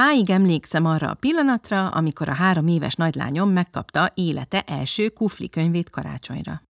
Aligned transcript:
Máig 0.00 0.30
emlékszem 0.30 0.84
arra 0.84 1.10
a 1.10 1.14
pillanatra, 1.14 1.88
amikor 1.88 2.28
a 2.28 2.32
három 2.32 2.66
éves 2.66 2.94
nagylányom 2.94 3.50
megkapta 3.50 4.10
élete 4.14 4.60
első 4.60 5.08
kufli 5.08 5.48
könyvét 5.48 5.90
karácsonyra. 5.90 6.62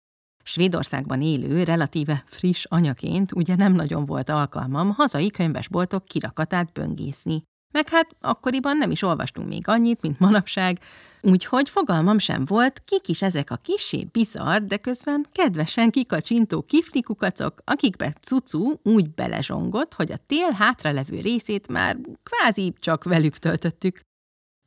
Svédországban 0.43 1.23
élő, 1.23 1.63
relatíve 1.63 2.23
friss 2.27 2.65
anyaként 2.65 3.33
ugye 3.33 3.57
nem 3.57 3.73
nagyon 3.73 4.05
volt 4.07 4.31
alkalmam 4.31 4.91
hazai 4.91 5.31
könyvesboltok 5.31 6.05
kirakatát 6.05 6.73
böngészni. 6.73 7.43
Meg 7.75 7.89
hát 7.89 8.09
akkoriban 8.21 8.77
nem 8.77 8.91
is 8.91 9.03
olvastunk 9.03 9.49
még 9.49 9.69
annyit, 9.69 10.03
mint 10.03 10.21
manapság, 10.21 10.79
úgyhogy 11.21 11.69
fogalmam 11.69 12.19
sem 12.19 12.45
volt, 12.45 12.83
kik 12.85 13.09
is 13.09 13.23
ezek 13.23 13.51
a 13.51 13.57
kisé 13.57 14.07
bizarr, 14.13 14.61
de 14.61 14.77
közben 14.77 15.27
kedvesen 15.33 15.91
kikacsintó 15.91 16.63
kiflikukacok, 16.63 17.63
akikbe 17.65 18.15
cucu 18.21 18.73
úgy 18.83 19.11
belezsongott, 19.11 19.95
hogy 19.95 20.13
a 20.13 20.17
tél 20.27 20.51
hátralevő 20.51 21.21
részét 21.21 21.69
már 21.69 21.97
kvázi 22.23 22.75
csak 22.79 23.05
velük 23.05 23.37
töltöttük. 23.39 24.01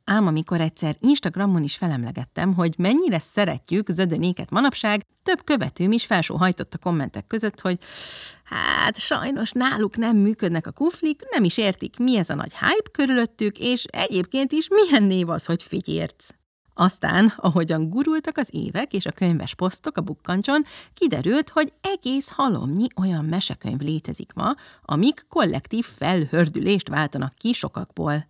Ám 0.08 0.26
amikor 0.26 0.60
egyszer 0.60 0.96
Instagramon 1.00 1.62
is 1.62 1.76
felemlegettem, 1.76 2.54
hogy 2.54 2.74
mennyire 2.78 3.18
szeretjük 3.18 3.88
zödönéket 3.90 4.50
manapság, 4.50 5.06
több 5.22 5.44
követőm 5.44 5.92
is 5.92 6.06
felsóhajtott 6.06 6.74
a 6.74 6.78
kommentek 6.78 7.26
között, 7.26 7.60
hogy 7.60 7.78
hát 8.44 8.98
sajnos 8.98 9.52
náluk 9.52 9.96
nem 9.96 10.16
működnek 10.16 10.66
a 10.66 10.70
kuflik, 10.70 11.22
nem 11.30 11.44
is 11.44 11.58
értik, 11.58 11.98
mi 11.98 12.16
ez 12.16 12.30
a 12.30 12.34
nagy 12.34 12.52
hype 12.52 12.90
körülöttük, 12.92 13.58
és 13.58 13.84
egyébként 13.84 14.52
is 14.52 14.68
milyen 14.68 15.02
név 15.02 15.28
az, 15.28 15.44
hogy 15.44 15.62
figyérc. 15.62 16.28
Aztán, 16.74 17.32
ahogyan 17.36 17.90
gurultak 17.90 18.38
az 18.38 18.48
évek 18.52 18.92
és 18.92 19.06
a 19.06 19.12
könyves 19.12 19.54
posztok 19.54 19.96
a 19.96 20.00
bukkancson, 20.00 20.64
kiderült, 20.94 21.50
hogy 21.50 21.72
egész 21.80 22.30
halomnyi 22.30 22.86
olyan 22.96 23.24
mesekönyv 23.24 23.80
létezik 23.80 24.32
ma, 24.34 24.54
amik 24.84 25.26
kollektív 25.28 25.84
felhördülést 25.84 26.88
váltanak 26.88 27.32
ki 27.34 27.52
sokakból. 27.52 28.26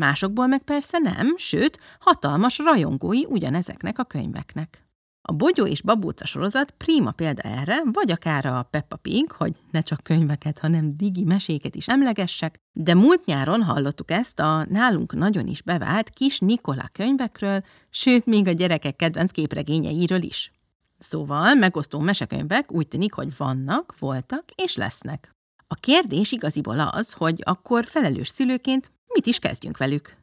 Másokból 0.00 0.46
meg 0.46 0.62
persze 0.62 0.98
nem, 0.98 1.34
sőt, 1.36 1.78
hatalmas 1.98 2.58
rajongói 2.58 3.24
ugyanezeknek 3.28 3.98
a 3.98 4.04
könyveknek. 4.04 4.84
A 5.22 5.32
Bogyó 5.32 5.66
és 5.66 5.82
Babóca 5.82 6.26
sorozat 6.26 6.70
prima 6.70 7.10
példa 7.10 7.42
erre, 7.42 7.82
vagy 7.92 8.10
akár 8.10 8.46
a 8.46 8.62
Peppa 8.62 8.96
Pig, 8.96 9.32
hogy 9.32 9.52
ne 9.70 9.80
csak 9.80 10.02
könyveket, 10.02 10.58
hanem 10.58 10.96
digi 10.96 11.24
meséket 11.24 11.74
is 11.74 11.88
emlegessek, 11.88 12.56
de 12.72 12.94
múlt 12.94 13.24
nyáron 13.24 13.62
hallottuk 13.62 14.10
ezt 14.10 14.40
a 14.40 14.66
nálunk 14.68 15.12
nagyon 15.12 15.46
is 15.46 15.62
bevált 15.62 16.10
kis 16.10 16.38
Nikola 16.38 16.88
könyvekről, 16.92 17.64
sőt, 17.90 18.26
még 18.26 18.46
a 18.46 18.52
gyerekek 18.52 18.96
kedvenc 18.96 19.30
képregényeiről 19.30 20.22
is. 20.22 20.52
Szóval 20.98 21.54
megosztó 21.54 21.98
mesekönyvek 21.98 22.72
úgy 22.72 22.88
tűnik, 22.88 23.12
hogy 23.12 23.36
vannak, 23.36 23.94
voltak 23.98 24.44
és 24.54 24.76
lesznek. 24.76 25.34
A 25.66 25.74
kérdés 25.74 26.32
igaziból 26.32 26.78
az, 26.78 27.12
hogy 27.12 27.40
akkor 27.44 27.84
felelős 27.84 28.28
szülőként 28.28 28.90
mit 29.14 29.26
is 29.26 29.38
kezdjünk 29.38 29.76
velük. 29.76 30.16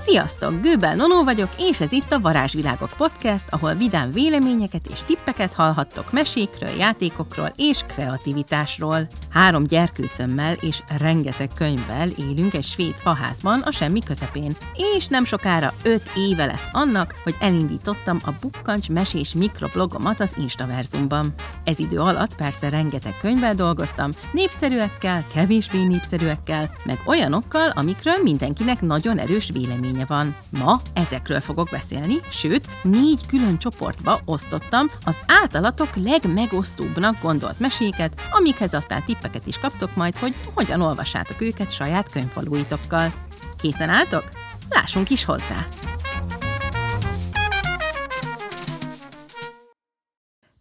Sziasztok! 0.00 0.60
Gőbel 0.60 0.94
Nonó 0.94 1.24
vagyok, 1.24 1.48
és 1.58 1.80
ez 1.80 1.92
itt 1.92 2.12
a 2.12 2.20
Varázsvilágok 2.20 2.90
Podcast, 2.96 3.48
ahol 3.50 3.74
vidám 3.74 4.10
véleményeket 4.10 4.86
és 4.86 5.02
tippeket 5.02 5.54
hallhattok 5.54 6.12
mesékről, 6.12 6.70
játékokról 6.70 7.52
és 7.56 7.80
kreativitásról. 7.86 9.08
Három 9.30 9.64
gyerkőcömmel 9.64 10.54
és 10.60 10.82
rengeteg 10.98 11.50
könyvvel 11.54 12.08
élünk 12.08 12.54
egy 12.54 12.64
svéd 12.64 12.94
faházban 12.96 13.60
a 13.60 13.70
semmi 13.70 14.00
közepén. 14.00 14.56
És 14.96 15.06
nem 15.06 15.24
sokára 15.24 15.74
öt 15.84 16.10
éve 16.16 16.44
lesz 16.44 16.68
annak, 16.72 17.14
hogy 17.22 17.34
elindítottam 17.40 18.18
a 18.24 18.30
Bukkancs 18.40 18.88
mesés 18.90 19.34
mikroblogomat 19.34 20.20
az 20.20 20.34
Instaverzumban. 20.36 21.34
Ez 21.64 21.78
idő 21.78 21.98
alatt 21.98 22.36
persze 22.36 22.68
rengeteg 22.68 23.16
könyvvel 23.20 23.54
dolgoztam, 23.54 24.10
népszerűekkel, 24.32 25.26
kevésbé 25.34 25.84
népszerűekkel, 25.84 26.70
meg 26.84 27.00
olyanokkal, 27.06 27.70
amikről 27.74 28.16
mindenkinek 28.22 28.80
nagyon 28.80 29.18
erős 29.18 29.50
vélemény 29.52 29.86
véleménye 29.88 30.04
van. 30.06 30.36
Ma 30.50 30.80
ezekről 30.92 31.40
fogok 31.40 31.68
beszélni, 31.70 32.14
sőt, 32.30 32.68
négy 32.82 33.26
külön 33.26 33.58
csoportba 33.58 34.20
osztottam 34.24 34.90
az 35.04 35.20
általatok 35.42 35.88
legmegosztóbbnak 35.96 37.20
gondolt 37.22 37.60
meséket, 37.60 38.20
amikhez 38.30 38.72
aztán 38.72 39.04
tippeket 39.04 39.46
is 39.46 39.58
kaptok 39.58 39.96
majd, 39.96 40.16
hogy 40.16 40.34
hogyan 40.54 40.80
olvassátok 40.80 41.40
őket 41.40 41.72
saját 41.72 42.10
könyvfalúitokkal. 42.10 43.12
Készen 43.56 43.88
álltok? 43.88 44.24
Lássunk 44.68 45.10
is 45.10 45.24
hozzá! 45.24 45.66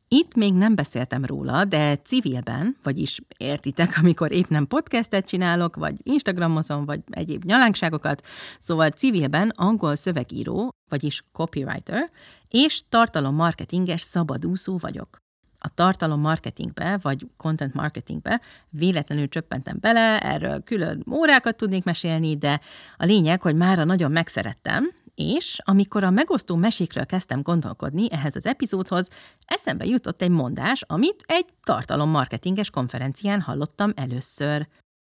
Itt 0.09 0.35
még 0.35 0.53
nem 0.53 0.75
beszéltem 0.75 1.25
róla, 1.25 1.65
de 1.65 1.95
civilben, 1.95 2.77
vagyis 2.83 3.19
értitek, 3.37 3.97
amikor 4.01 4.31
épp 4.31 4.47
nem 4.47 4.67
podcastet 4.67 5.27
csinálok, 5.27 5.75
vagy 5.75 5.95
Instagramozom, 6.03 6.85
vagy 6.85 7.01
egyéb 7.09 7.43
nyalánkságokat, 7.43 8.25
szóval 8.59 8.89
civilben 8.89 9.49
angol 9.55 9.95
szövegíró, 9.95 10.69
vagyis 10.89 11.23
copywriter, 11.31 12.09
és 12.49 12.81
tartalommarketinges 12.89 14.01
szabadúszó 14.01 14.77
vagyok. 14.77 15.17
A 15.59 15.69
tartalom 15.69 16.19
marketingbe, 16.19 16.99
vagy 17.01 17.27
content 17.37 17.73
marketingbe 17.73 18.41
véletlenül 18.69 19.27
csöppentem 19.29 19.77
bele, 19.79 20.19
erről 20.19 20.63
külön 20.63 21.03
órákat 21.11 21.55
tudnék 21.55 21.83
mesélni, 21.83 22.37
de 22.37 22.61
a 22.97 23.05
lényeg, 23.05 23.41
hogy 23.41 23.55
mára 23.55 23.83
nagyon 23.83 24.11
megszerettem, 24.11 24.91
és 25.17 25.59
amikor 25.63 26.03
a 26.03 26.09
megosztó 26.09 26.55
mesékről 26.55 27.05
kezdtem 27.05 27.41
gondolkodni 27.41 28.11
ehhez 28.11 28.35
az 28.35 28.45
epizódhoz, 28.45 29.07
eszembe 29.45 29.85
jutott 29.85 30.21
egy 30.21 30.29
mondás, 30.29 30.81
amit 30.81 31.23
egy 31.27 31.45
tartalommarketinges 31.63 32.69
konferencián 32.69 33.41
hallottam 33.41 33.91
először. 33.95 34.67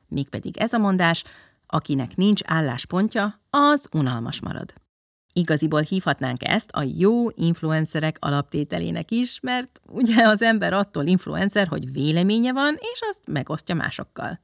Mégpedig 0.08 0.56
ez 0.56 0.72
a 0.72 0.78
mondás, 0.78 1.24
akinek 1.66 2.16
nincs 2.16 2.40
álláspontja, 2.44 3.40
az 3.50 3.88
unalmas 3.92 4.40
marad. 4.40 4.74
Igaziból 5.32 5.80
hívhatnánk 5.80 6.48
ezt 6.48 6.70
a 6.70 6.82
jó 6.82 7.30
influencerek 7.30 8.16
alaptételének 8.20 9.10
is, 9.10 9.40
mert 9.40 9.80
ugye 9.86 10.28
az 10.28 10.42
ember 10.42 10.72
attól 10.72 11.06
influencer, 11.06 11.66
hogy 11.66 11.92
véleménye 11.92 12.52
van, 12.52 12.74
és 12.74 13.00
azt 13.10 13.20
megosztja 13.24 13.74
másokkal. 13.74 14.40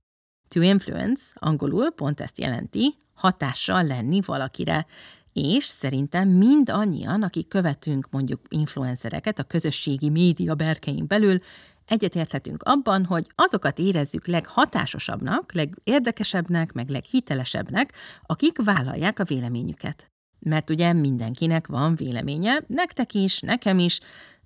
To 0.49 0.61
influence, 0.61 1.37
angolul 1.39 1.91
pont 1.91 2.21
ezt 2.21 2.39
jelenti, 2.39 2.97
hatással 3.15 3.85
lenni 3.85 4.21
valakire, 4.21 4.87
és 5.33 5.65
szerintem 5.65 6.29
mind 6.29 6.71
annyian, 6.71 7.23
akik 7.23 7.49
követünk 7.49 8.07
mondjuk 8.11 8.41
influencereket 8.49 9.39
a 9.39 9.43
közösségi 9.43 10.11
média 10.11 10.55
berkein 10.55 11.07
belül, 11.07 11.39
egyetérthetünk 11.87 12.63
abban, 12.63 13.05
hogy 13.05 13.27
azokat 13.35 13.79
érezzük 13.79 14.27
leghatásosabbnak, 14.27 15.53
legérdekesebbnek, 15.53 16.73
meg 16.73 16.89
leghitelesebbnek, 16.89 17.93
akik 18.27 18.63
vállalják 18.65 19.19
a 19.19 19.25
véleményüket. 19.25 20.11
Mert 20.39 20.71
ugye 20.71 20.93
mindenkinek 20.93 21.67
van 21.67 21.95
véleménye, 21.95 22.63
nektek 22.67 23.15
is, 23.15 23.41
nekem 23.41 23.79
is, 23.79 24.01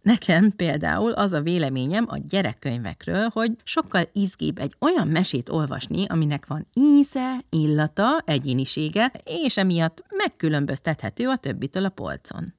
Nekem 0.06 0.50
például 0.50 1.12
az 1.12 1.32
a 1.32 1.40
véleményem 1.40 2.04
a 2.08 2.18
gyerekkönyvekről, 2.18 3.28
hogy 3.32 3.52
sokkal 3.64 4.02
izgibb 4.12 4.58
egy 4.58 4.74
olyan 4.80 5.08
mesét 5.08 5.48
olvasni, 5.48 6.06
aminek 6.06 6.46
van 6.46 6.66
íze, 6.74 7.38
illata, 7.50 8.22
egyénisége, 8.24 9.12
és 9.24 9.56
emiatt 9.56 10.04
megkülönböztethető 10.16 11.28
a 11.28 11.36
többitől 11.36 11.84
a 11.84 11.88
polcon. 11.88 12.54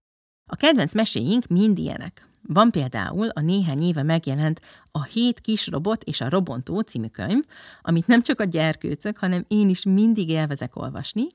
A 0.51 0.55
kedvenc 0.55 0.93
meséink 0.93 1.47
mind 1.47 1.77
ilyenek. 1.77 2.27
Van 2.41 2.71
például 2.71 3.27
a 3.27 3.41
néhány 3.41 3.81
éve 3.81 4.03
megjelent 4.03 4.61
a 4.91 5.03
Hét 5.03 5.39
kis 5.39 5.67
robot 5.67 6.03
és 6.03 6.21
a 6.21 6.29
Robontó 6.29 6.79
című 6.79 7.07
könyv, 7.07 7.43
amit 7.81 8.07
nem 8.07 8.21
csak 8.21 8.39
a 8.39 8.43
gyerkőcök, 8.43 9.17
hanem 9.17 9.45
én 9.47 9.69
is 9.69 9.83
mindig 9.83 10.29
élvezek 10.29 10.75
olvasni, 10.75 11.27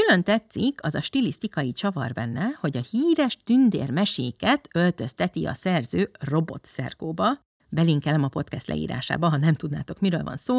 Külön 0.00 0.22
tetszik 0.22 0.82
az 0.82 0.94
a 0.94 1.00
stilisztikai 1.00 1.72
csavar 1.72 2.12
benne, 2.12 2.46
hogy 2.60 2.76
a 2.76 2.82
híres 2.90 3.36
tündér 3.44 3.90
meséket 3.90 4.68
öltözteti 4.72 5.46
a 5.46 5.54
szerző 5.54 6.10
robot 6.20 6.64
szerkóba, 6.64 7.34
belinkelem 7.68 8.22
a 8.22 8.28
podcast 8.28 8.68
leírásába, 8.68 9.28
ha 9.28 9.36
nem 9.36 9.54
tudnátok, 9.54 10.00
miről 10.00 10.22
van 10.22 10.36
szó, 10.36 10.58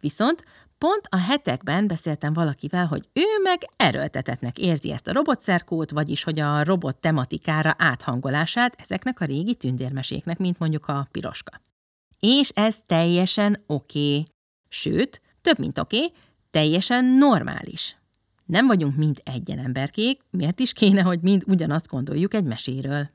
viszont 0.00 0.42
pont 0.78 1.06
a 1.08 1.16
hetekben 1.16 1.86
beszéltem 1.86 2.32
valakivel, 2.32 2.86
hogy 2.86 3.08
ő 3.12 3.24
meg 3.42 3.58
erőltetetnek 3.76 4.58
érzi 4.58 4.92
ezt 4.92 5.06
a 5.06 5.12
robotszerkót, 5.12 5.90
vagyis 5.90 6.22
hogy 6.22 6.40
a 6.40 6.64
robot 6.64 6.98
tematikára 6.98 7.74
áthangolását 7.78 8.80
ezeknek 8.80 9.20
a 9.20 9.24
régi 9.24 9.54
tündérmeséknek, 9.54 10.38
mint 10.38 10.58
mondjuk 10.58 10.86
a 10.88 11.08
piroska. 11.10 11.60
És 12.20 12.48
ez 12.48 12.80
teljesen 12.86 13.62
oké. 13.66 14.10
Okay. 14.10 14.24
Sőt, 14.68 15.22
több 15.40 15.58
mint 15.58 15.78
oké, 15.78 15.96
okay, 15.96 16.12
teljesen 16.50 17.04
normális. 17.04 17.96
Nem 18.46 18.66
vagyunk 18.66 18.96
mind 18.96 19.20
egyen 19.24 19.58
emberkék, 19.58 20.20
miért 20.30 20.60
is 20.60 20.72
kéne, 20.72 21.02
hogy 21.02 21.20
mind 21.20 21.42
ugyanazt 21.46 21.88
gondoljuk 21.88 22.34
egy 22.34 22.44
meséről? 22.44 23.10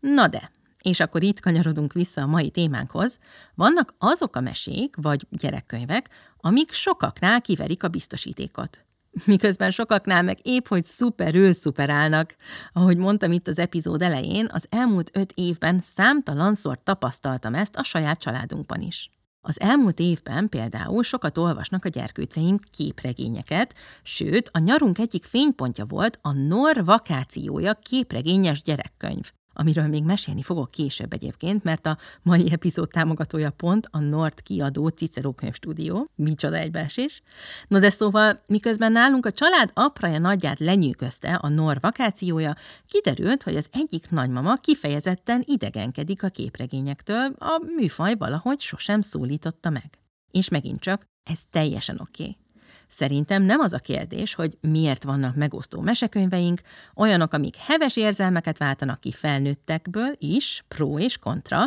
Na 0.00 0.28
de, 0.28 0.50
és 0.82 1.00
akkor 1.00 1.22
itt 1.22 1.40
kanyarodunk 1.40 1.92
vissza 1.92 2.22
a 2.22 2.26
mai 2.26 2.50
témánkhoz, 2.50 3.18
vannak 3.54 3.94
azok 3.98 4.36
a 4.36 4.40
mesék 4.40 4.96
vagy 4.96 5.26
gyerekkönyvek, 5.30 6.10
amik 6.36 6.72
sokaknál 6.72 7.40
kiverik 7.40 7.82
a 7.82 7.88
biztosítékot. 7.88 8.84
Miközben 9.24 9.70
sokaknál 9.70 10.22
meg 10.22 10.38
épp, 10.42 10.66
hogy 10.66 10.84
szuperül 10.84 11.52
szuperálnak. 11.52 12.36
Ahogy 12.72 12.96
mondtam 12.96 13.32
itt 13.32 13.46
az 13.46 13.58
epizód 13.58 14.02
elején, 14.02 14.48
az 14.52 14.66
elmúlt 14.70 15.10
öt 15.12 15.32
évben 15.34 15.80
számtalanszor 15.82 16.82
tapasztaltam 16.82 17.54
ezt 17.54 17.76
a 17.76 17.82
saját 17.82 18.18
családunkban 18.18 18.80
is. 18.80 19.10
Az 19.48 19.60
elmúlt 19.60 20.00
évben 20.00 20.48
például 20.48 21.02
sokat 21.02 21.38
olvasnak 21.38 21.84
a 21.84 21.88
gyerkőceim 21.88 22.58
képregényeket, 22.70 23.74
sőt, 24.02 24.50
a 24.52 24.58
nyarunk 24.58 24.98
egyik 24.98 25.24
fénypontja 25.24 25.84
volt 25.84 26.18
a 26.22 26.32
Nor 26.32 26.84
vakációja 26.84 27.74
képregényes 27.74 28.62
gyerekkönyv 28.62 29.30
amiről 29.56 29.86
még 29.86 30.04
mesélni 30.04 30.42
fogok 30.42 30.70
később 30.70 31.12
egyébként, 31.12 31.64
mert 31.64 31.86
a 31.86 31.96
mai 32.22 32.52
epizód 32.52 32.90
támogatója 32.90 33.50
pont 33.50 33.88
a 33.90 33.98
Nord 33.98 34.42
kiadó 34.42 34.88
Cicero 34.88 35.32
könyvstúdió, 35.32 36.10
micsoda 36.14 36.56
egybeesés. 36.56 37.22
No 37.68 37.78
de 37.78 37.90
szóval, 37.90 38.40
miközben 38.46 38.92
nálunk 38.92 39.26
a 39.26 39.30
család 39.30 39.70
apraja 39.74 40.18
nagyját 40.18 40.60
lenyűgözte 40.60 41.34
a 41.34 41.48
Nor 41.48 41.78
vakációja, 41.80 42.54
kiderült, 42.88 43.42
hogy 43.42 43.56
az 43.56 43.68
egyik 43.72 44.10
nagymama 44.10 44.56
kifejezetten 44.56 45.42
idegenkedik 45.46 46.22
a 46.22 46.28
képregényektől, 46.28 47.34
a 47.38 47.60
műfaj 47.76 48.14
valahogy 48.18 48.60
sosem 48.60 49.00
szólította 49.00 49.70
meg. 49.70 49.98
És 50.30 50.48
megint 50.48 50.80
csak, 50.80 51.06
ez 51.30 51.40
teljesen 51.50 51.96
oké. 52.00 52.22
Okay. 52.22 52.45
Szerintem 52.88 53.42
nem 53.42 53.60
az 53.60 53.72
a 53.72 53.78
kérdés, 53.78 54.34
hogy 54.34 54.56
miért 54.60 55.04
vannak 55.04 55.34
megosztó 55.34 55.80
mesekönyveink, 55.80 56.60
olyanok, 56.94 57.32
amik 57.32 57.56
heves 57.56 57.96
érzelmeket 57.96 58.58
váltanak 58.58 59.00
ki 59.00 59.12
felnőttekből 59.12 60.12
is, 60.18 60.64
pro 60.68 60.98
és 60.98 61.18
kontra, 61.18 61.64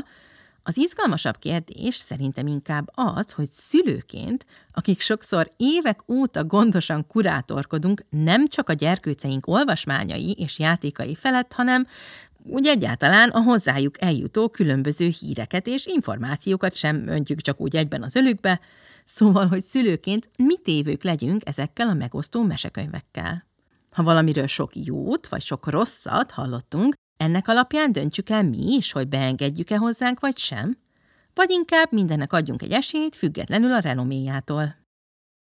az 0.63 0.77
izgalmasabb 0.77 1.39
kérdés 1.39 1.95
szerintem 1.95 2.47
inkább 2.47 2.89
az, 2.93 3.31
hogy 3.31 3.51
szülőként, 3.51 4.45
akik 4.71 5.01
sokszor 5.01 5.49
évek 5.57 6.09
óta 6.09 6.43
gondosan 6.43 7.07
kurátorkodunk 7.07 8.03
nem 8.09 8.47
csak 8.47 8.69
a 8.69 8.73
gyerkőceink 8.73 9.47
olvasmányai 9.47 10.35
és 10.37 10.59
játékai 10.59 11.15
felett, 11.15 11.53
hanem 11.53 11.87
úgy 12.43 12.67
egyáltalán 12.67 13.29
a 13.29 13.41
hozzájuk 13.41 14.01
eljutó 14.01 14.49
különböző 14.49 15.11
híreket 15.19 15.67
és 15.67 15.85
információkat 15.85 16.75
sem 16.75 17.07
öntjük 17.07 17.41
csak 17.41 17.61
úgy 17.61 17.75
egyben 17.75 18.03
az 18.03 18.15
ölükbe, 18.15 18.59
Szóval, 19.11 19.47
hogy 19.47 19.63
szülőként 19.63 20.29
mit 20.37 20.67
évők 20.67 21.03
legyünk 21.03 21.41
ezekkel 21.45 21.87
a 21.87 21.93
megosztó 21.93 22.43
mesekönyvekkel. 22.43 23.45
Ha 23.91 24.03
valamiről 24.03 24.47
sok 24.47 24.75
jót 24.75 25.27
vagy 25.27 25.41
sok 25.41 25.67
rosszat 25.67 26.31
hallottunk, 26.31 26.93
ennek 27.17 27.47
alapján 27.47 27.91
döntsük 27.91 28.29
el 28.29 28.43
mi 28.43 28.75
is, 28.75 28.91
hogy 28.91 29.07
beengedjük-e 29.07 29.77
hozzánk 29.77 30.19
vagy 30.19 30.37
sem, 30.37 30.77
vagy 31.33 31.49
inkább 31.49 31.91
mindennek 31.91 32.33
adjunk 32.33 32.61
egy 32.61 32.71
esélyt, 32.71 33.15
függetlenül 33.15 33.71
a 33.71 33.79
renoméjától. 33.79 34.75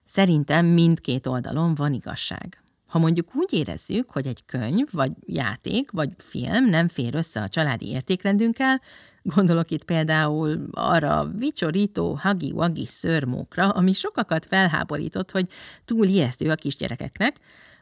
Szerintem 0.04 0.66
mindkét 0.66 1.26
oldalon 1.26 1.74
van 1.74 1.92
igazság. 1.92 2.62
Ha 2.86 2.98
mondjuk 2.98 3.34
úgy 3.34 3.52
érezzük, 3.52 4.10
hogy 4.10 4.26
egy 4.26 4.44
könyv, 4.44 4.86
vagy 4.92 5.12
játék, 5.26 5.90
vagy 5.90 6.10
film 6.16 6.64
nem 6.64 6.88
fér 6.88 7.14
össze 7.14 7.42
a 7.42 7.48
családi 7.48 7.88
értékrendünkkel, 7.88 8.80
Gondolok 9.22 9.70
itt 9.70 9.84
például 9.84 10.68
arra 10.70 11.26
vicsorító 11.36 12.18
hagi-wagi 12.20 12.86
szörmókra, 12.86 13.68
ami 13.68 13.92
sokakat 13.92 14.46
felháborított, 14.46 15.30
hogy 15.30 15.48
túl 15.84 16.06
ijesztő 16.06 16.50
a 16.50 16.54
kisgyerekeknek, 16.54 17.36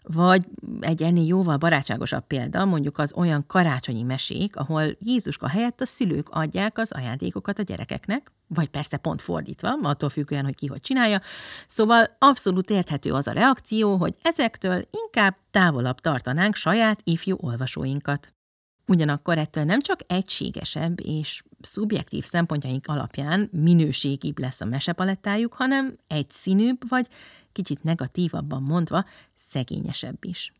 vagy 0.09 0.47
egy 0.81 1.03
ennél 1.03 1.27
jóval 1.27 1.56
barátságosabb 1.56 2.27
példa, 2.27 2.65
mondjuk 2.65 2.99
az 2.99 3.12
olyan 3.17 3.47
karácsonyi 3.47 4.03
mesék, 4.03 4.56
ahol 4.56 4.83
Jézuska 4.99 5.49
helyett 5.49 5.81
a 5.81 5.87
szülők 5.87 6.29
adják 6.29 6.79
az 6.79 6.93
ajándékokat 6.93 7.59
a 7.59 7.62
gyerekeknek, 7.62 8.33
vagy 8.49 8.69
persze 8.69 8.97
pont 8.97 9.23
fordítva, 9.23 9.79
attól 9.83 10.09
függően, 10.09 10.44
hogy 10.44 10.55
ki 10.55 10.67
hogy 10.67 10.81
csinálja. 10.81 11.21
Szóval 11.67 12.17
abszolút 12.19 12.71
érthető 12.71 13.12
az 13.12 13.27
a 13.27 13.33
reakció, 13.33 13.97
hogy 13.97 14.15
ezektől 14.23 14.83
inkább 15.05 15.37
távolabb 15.50 16.00
tartanánk 16.00 16.55
saját 16.55 17.00
ifjú 17.05 17.37
olvasóinkat. 17.41 18.36
Ugyanakkor 18.87 19.38
ettől 19.38 19.65
nem 19.65 19.81
csak 19.81 20.00
egységesebb 20.06 21.00
és 21.00 21.43
szubjektív 21.61 22.25
szempontjaink 22.25 22.87
alapján 22.87 23.49
minőségibb 23.53 24.38
lesz 24.38 24.61
a 24.61 24.65
mesepalettájuk, 24.65 25.55
hanem 25.55 25.99
egyszínűbb, 26.06 26.88
vagy 26.88 27.06
kicsit 27.53 27.83
negatívabban 27.83 28.62
mondva, 28.62 29.05
szegényesebb 29.35 30.25
is. 30.25 30.53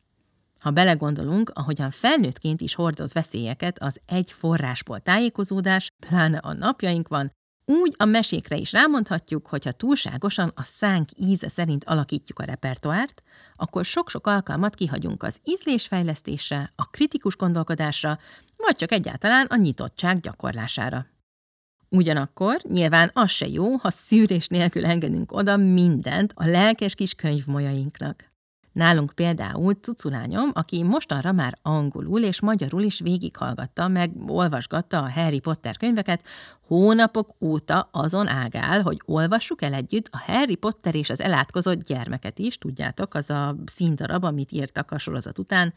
Ha 0.61 0.70
belegondolunk, 0.70 1.50
ahogyan 1.55 1.90
felnőttként 1.90 2.61
is 2.61 2.75
hordoz 2.75 3.12
veszélyeket 3.12 3.78
az 3.78 4.00
egy 4.06 4.32
forrásból 4.32 5.00
tájékozódás, 5.00 5.93
pláne 6.06 6.38
a 6.38 6.52
napjaink 6.52 7.08
van, 7.08 7.32
úgy 7.66 7.94
a 7.96 8.04
mesékre 8.04 8.56
is 8.56 8.72
rámondhatjuk, 8.72 9.46
hogy 9.46 9.64
ha 9.64 9.72
túlságosan 9.72 10.52
a 10.54 10.62
szánk 10.62 11.08
íze 11.16 11.48
szerint 11.48 11.84
alakítjuk 11.84 12.38
a 12.38 12.44
repertoárt, 12.44 13.22
akkor 13.54 13.84
sok-sok 13.84 14.26
alkalmat 14.26 14.74
kihagyunk 14.74 15.22
az 15.22 15.40
ízlésfejlesztésre, 15.44 16.72
a 16.76 16.90
kritikus 16.90 17.36
gondolkodásra, 17.36 18.18
vagy 18.56 18.76
csak 18.76 18.92
egyáltalán 18.92 19.46
a 19.46 19.56
nyitottság 19.56 20.20
gyakorlására. 20.20 21.06
Ugyanakkor 21.88 22.60
nyilván 22.62 23.10
az 23.14 23.30
se 23.30 23.46
jó, 23.46 23.76
ha 23.76 23.90
szűrés 23.90 24.46
nélkül 24.46 24.86
engedünk 24.86 25.32
oda 25.32 25.56
mindent 25.56 26.32
a 26.36 26.46
lelkes 26.46 26.94
kis 26.94 27.14
könyvmolyainknak. 27.14 28.35
Nálunk 28.76 29.12
például 29.14 29.75
cuculányom, 29.75 30.50
aki 30.52 30.82
mostanra 30.82 31.32
már 31.32 31.58
angolul 31.62 32.23
és 32.23 32.40
magyarul 32.40 32.82
is 32.82 33.00
végighallgatta, 33.00 33.88
meg 33.88 34.12
olvasgatta 34.26 34.99
a 34.99 35.11
Harry 35.11 35.40
Potter 35.40 35.76
könyveket, 35.76 36.26
hónapok 36.67 37.34
óta 37.40 37.88
azon 37.93 38.28
ágál, 38.28 38.82
hogy 38.82 39.00
olvassuk 39.05 39.62
el 39.62 39.75
együtt 39.75 40.08
a 40.11 40.23
Harry 40.26 40.55
Potter 40.55 40.94
és 40.94 41.11
az 41.11 41.20
elátkozott 41.20 41.82
gyermeket 41.82 42.38
is, 42.38 42.58
tudjátok, 42.58 43.14
az 43.14 43.31
a 43.31 43.56
színdarab, 43.64 44.25
amit 44.25 44.52
írtak 44.52 44.90
a 44.90 44.99
sorozat 44.99 45.38
után, 45.38 45.75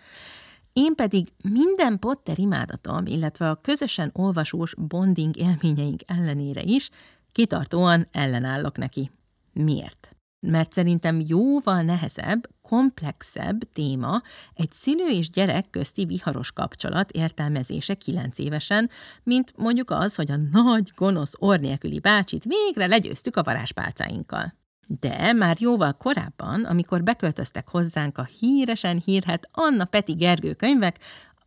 én 0.73 0.95
pedig 0.95 1.27
minden 1.43 1.99
Potter 1.99 2.39
imádatom, 2.39 3.05
illetve 3.05 3.49
a 3.49 3.59
közösen 3.61 4.09
olvasós 4.13 4.75
bonding 4.75 5.37
élményeink 5.37 6.01
ellenére 6.05 6.61
is 6.61 6.89
kitartóan 7.31 8.07
ellenállok 8.11 8.77
neki. 8.77 9.11
Miért? 9.53 10.18
Mert 10.39 10.73
szerintem 10.73 11.21
jóval 11.27 11.81
nehezebb, 11.81 12.49
komplexebb 12.61 13.59
téma 13.73 14.21
egy 14.53 14.71
szülő 14.71 15.07
és 15.09 15.29
gyerek 15.29 15.69
közti 15.69 16.05
viharos 16.05 16.51
kapcsolat 16.51 17.11
értelmezése 17.11 17.93
kilenc 17.93 18.39
évesen, 18.39 18.89
mint 19.23 19.53
mondjuk 19.57 19.91
az, 19.91 20.15
hogy 20.15 20.31
a 20.31 20.39
nagy, 20.51 20.91
gonosz, 20.95 21.33
orr 21.37 21.59
nélküli 21.59 21.99
bácsit 21.99 22.43
végre 22.43 22.87
legyőztük 22.87 23.35
a 23.35 23.43
varázspálcáinkkal. 23.43 24.57
De 24.99 25.33
már 25.33 25.57
jóval 25.59 25.93
korábban, 25.93 26.63
amikor 26.63 27.03
beköltöztek 27.03 27.69
hozzánk 27.69 28.17
a 28.17 28.27
híresen 28.39 29.01
hírhet 29.05 29.49
Anna 29.51 29.85
Peti 29.85 30.13
Gergő 30.13 30.53
könyvek, 30.53 30.99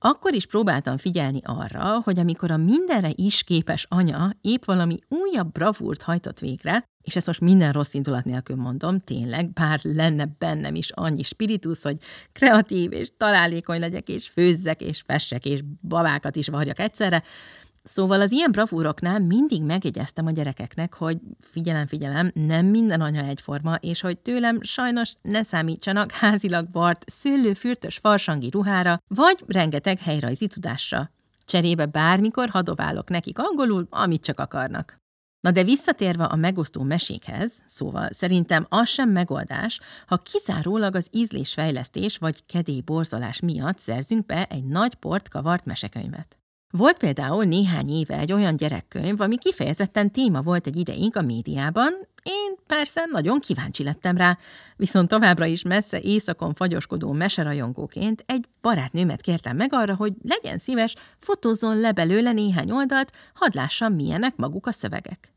akkor 0.04 0.34
is 0.34 0.46
próbáltam 0.46 0.96
figyelni 0.96 1.40
arra, 1.44 2.00
hogy 2.04 2.18
amikor 2.18 2.50
a 2.50 2.56
mindenre 2.56 3.10
is 3.14 3.42
képes 3.42 3.86
anya 3.88 4.36
épp 4.40 4.64
valami 4.64 4.98
újabb 5.08 5.52
bravúrt 5.52 6.02
hajtott 6.02 6.38
végre, 6.38 6.82
és 7.02 7.16
ezt 7.16 7.26
most 7.26 7.40
minden 7.40 7.72
rossz 7.72 7.94
indulat 7.94 8.24
nélkül 8.24 8.56
mondom, 8.56 9.00
tényleg, 9.00 9.52
bár 9.52 9.80
lenne 9.82 10.24
bennem 10.38 10.74
is 10.74 10.90
annyi 10.90 11.22
spiritus, 11.22 11.82
hogy 11.82 11.96
kreatív 12.32 12.92
és 12.92 13.12
találékony 13.16 13.80
legyek, 13.80 14.08
és 14.08 14.28
főzzek, 14.28 14.80
és 14.80 15.02
fessek, 15.06 15.44
és 15.44 15.60
babákat 15.80 16.36
is 16.36 16.48
varjak 16.48 16.78
egyszerre, 16.78 17.22
Szóval 17.82 18.20
az 18.20 18.32
ilyen 18.32 18.50
bravúroknál 18.50 19.18
mindig 19.18 19.62
megjegyeztem 19.62 20.26
a 20.26 20.30
gyerekeknek, 20.30 20.94
hogy 20.94 21.18
figyelem, 21.40 21.86
figyelem, 21.86 22.30
nem 22.34 22.66
minden 22.66 23.00
anya 23.00 23.24
egyforma, 23.24 23.74
és 23.74 24.00
hogy 24.00 24.18
tőlem 24.18 24.62
sajnos 24.62 25.14
ne 25.22 25.42
számítsanak 25.42 26.10
házilag 26.10 26.68
vart, 26.72 27.04
szőlőfürtös 27.10 27.96
farsangi 27.98 28.50
ruhára, 28.50 28.98
vagy 29.08 29.44
rengeteg 29.46 29.98
helyrajzi 29.98 30.46
tudásra. 30.46 31.10
Cserébe 31.44 31.86
bármikor 31.86 32.48
hadoválok 32.48 33.08
nekik 33.08 33.38
angolul, 33.38 33.86
amit 33.90 34.24
csak 34.24 34.40
akarnak. 34.40 35.00
Na 35.40 35.50
de 35.50 35.64
visszatérve 35.64 36.24
a 36.24 36.36
megosztó 36.36 36.82
mesékhez, 36.82 37.62
szóval 37.66 38.08
szerintem 38.10 38.66
az 38.68 38.88
sem 38.88 39.10
megoldás, 39.10 39.80
ha 40.06 40.16
kizárólag 40.16 40.94
az 40.94 41.08
ízlésfejlesztés 41.10 42.18
vagy 42.18 42.46
kedélyborzolás 42.46 43.40
miatt 43.40 43.78
szerzünk 43.78 44.26
be 44.26 44.44
egy 44.44 44.64
nagy 44.64 44.94
port 44.94 45.28
kavart 45.28 45.64
mesekönyvet. 45.64 46.41
Volt 46.76 46.96
például 46.96 47.44
néhány 47.44 47.88
éve 47.88 48.18
egy 48.18 48.32
olyan 48.32 48.56
gyerekkönyv, 48.56 49.20
ami 49.20 49.38
kifejezetten 49.38 50.10
téma 50.10 50.42
volt 50.42 50.66
egy 50.66 50.76
ideig 50.76 51.16
a 51.16 51.22
médiában, 51.22 51.92
én 52.22 52.54
persze 52.66 53.06
nagyon 53.10 53.38
kíváncsi 53.40 53.82
lettem 53.82 54.16
rá, 54.16 54.38
viszont 54.76 55.08
továbbra 55.08 55.44
is 55.44 55.62
messze 55.62 56.00
éjszakon 56.00 56.54
fagyoskodó 56.54 57.12
meserajongóként 57.12 58.24
egy 58.26 58.48
barátnőmet 58.60 59.20
kértem 59.20 59.56
meg 59.56 59.72
arra, 59.72 59.94
hogy 59.94 60.12
legyen 60.22 60.58
szíves, 60.58 60.94
fotózzon 61.18 61.80
le 61.80 61.92
belőle 61.92 62.32
néhány 62.32 62.70
oldalt, 62.70 63.12
hadd 63.34 63.56
lássam, 63.56 63.94
milyenek 63.94 64.36
maguk 64.36 64.66
a 64.66 64.72
szövegek. 64.72 65.32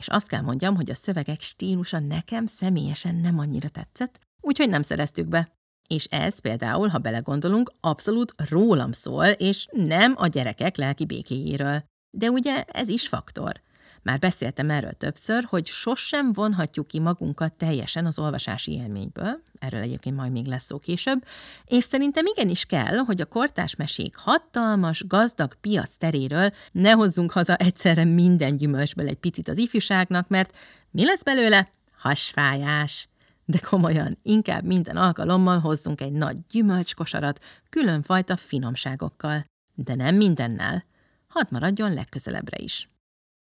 És 0.00 0.08
azt 0.08 0.28
kell 0.28 0.42
mondjam, 0.42 0.76
hogy 0.76 0.90
a 0.90 0.94
szövegek 0.94 1.40
stílusa 1.40 1.98
nekem 1.98 2.46
személyesen 2.46 3.14
nem 3.14 3.38
annyira 3.38 3.68
tetszett, 3.68 4.18
úgyhogy 4.40 4.68
nem 4.68 4.82
szereztük 4.82 5.26
be. 5.26 5.59
És 5.94 6.04
ez 6.04 6.38
például, 6.38 6.88
ha 6.88 6.98
belegondolunk, 6.98 7.72
abszolút 7.80 8.34
rólam 8.48 8.92
szól, 8.92 9.26
és 9.26 9.66
nem 9.70 10.14
a 10.16 10.26
gyerekek 10.26 10.76
lelki 10.76 11.04
békéjéről. 11.04 11.82
De 12.10 12.30
ugye 12.30 12.62
ez 12.62 12.88
is 12.88 13.08
faktor. 13.08 13.60
Már 14.02 14.18
beszéltem 14.18 14.70
erről 14.70 14.92
többször, 14.92 15.44
hogy 15.48 15.66
sosem 15.66 16.32
vonhatjuk 16.32 16.86
ki 16.86 17.00
magunkat 17.00 17.56
teljesen 17.56 18.06
az 18.06 18.18
olvasási 18.18 18.72
élményből, 18.72 19.42
erről 19.58 19.80
egyébként 19.80 20.16
majd 20.16 20.32
még 20.32 20.46
lesz 20.46 20.64
szó 20.64 20.78
később, 20.78 21.24
és 21.64 21.84
szerintem 21.84 22.26
igenis 22.26 22.64
kell, 22.64 22.96
hogy 22.96 23.20
a 23.20 23.26
kortás 23.26 23.76
mesék 23.76 24.16
hatalmas, 24.16 25.04
gazdag 25.06 25.54
piac 25.54 25.96
teréről 25.96 26.50
ne 26.72 26.90
hozzunk 26.90 27.30
haza 27.30 27.56
egyszerre 27.56 28.04
minden 28.04 28.56
gyümölcsből 28.56 29.08
egy 29.08 29.18
picit 29.18 29.48
az 29.48 29.58
ifjúságnak, 29.58 30.28
mert 30.28 30.56
Mi 30.90 31.04
lesz 31.04 31.22
belőle? 31.22 31.70
Hasfájás. 31.98 33.08
De 33.50 33.58
komolyan, 33.58 34.18
inkább 34.22 34.64
minden 34.64 34.96
alkalommal 34.96 35.58
hozzunk 35.58 36.00
egy 36.00 36.12
nagy 36.12 36.36
gyümölcskosarat, 36.50 37.44
különfajta 37.70 38.36
finomságokkal. 38.36 39.44
De 39.74 39.94
nem 39.94 40.14
mindennel. 40.14 40.84
Hadd 41.28 41.46
maradjon 41.48 41.92
legközelebbre 41.92 42.56
is. 42.58 42.88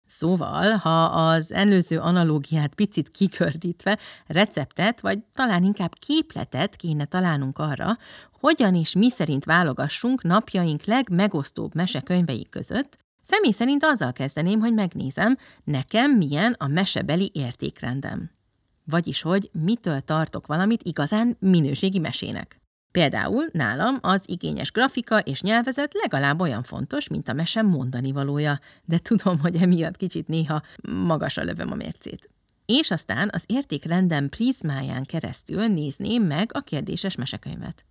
Szóval, 0.07 0.71
ha 0.77 1.05
az 1.05 1.53
előző 1.53 1.99
analógiát 1.99 2.75
picit 2.75 3.11
kikördítve, 3.11 3.99
receptet, 4.27 5.01
vagy 5.01 5.19
talán 5.33 5.63
inkább 5.63 5.95
képletet 5.95 6.77
kéne 6.77 7.05
találnunk 7.05 7.59
arra, 7.59 7.93
hogyan 8.41 8.75
és 8.75 8.95
mi 8.95 9.11
szerint 9.11 9.45
válogassunk 9.45 10.23
napjaink 10.23 10.85
legmegosztóbb 10.85 11.75
mesekönyvei 11.75 12.47
között, 12.51 12.97
személy 13.23 13.53
szerint 13.53 13.85
azzal 13.85 14.13
kezdeném, 14.13 14.61
hogy 14.61 14.73
megnézem, 14.73 15.37
nekem 15.65 16.11
milyen 16.11 16.57
a 16.59 16.67
mesebeli 16.67 17.31
értékrendem. 17.35 18.40
Vagyis, 18.85 19.23
hogy 19.23 19.51
mitől 19.53 20.01
tartok 20.01 20.47
valamit 20.47 20.83
igazán 20.83 21.37
minőségi 21.41 21.99
mesének. 21.99 22.61
Például 22.91 23.45
nálam 23.53 23.99
az 24.01 24.25
igényes 24.29 24.73
grafika 24.73 25.19
és 25.19 25.41
nyelvezet 25.41 25.95
legalább 25.95 26.41
olyan 26.41 26.63
fontos, 26.63 27.09
mint 27.09 27.29
a 27.29 27.33
mesem 27.33 27.67
mondani 27.67 28.13
valója, 28.13 28.61
de 28.85 28.99
tudom, 28.99 29.39
hogy 29.39 29.57
emiatt 29.57 29.97
kicsit 29.97 30.29
néha 30.29 30.63
magasra 30.89 31.43
lövöm 31.43 31.71
a 31.71 31.75
mércét. 31.75 32.31
És 32.67 32.91
aztán 32.91 33.31
az 33.33 33.45
értékrendem 33.47 34.29
prizmáján 34.29 35.05
keresztül 35.05 35.67
nézném 35.67 36.23
meg 36.23 36.51
a 36.55 36.61
kérdéses 36.61 37.17
mesekönyvet. 37.17 37.85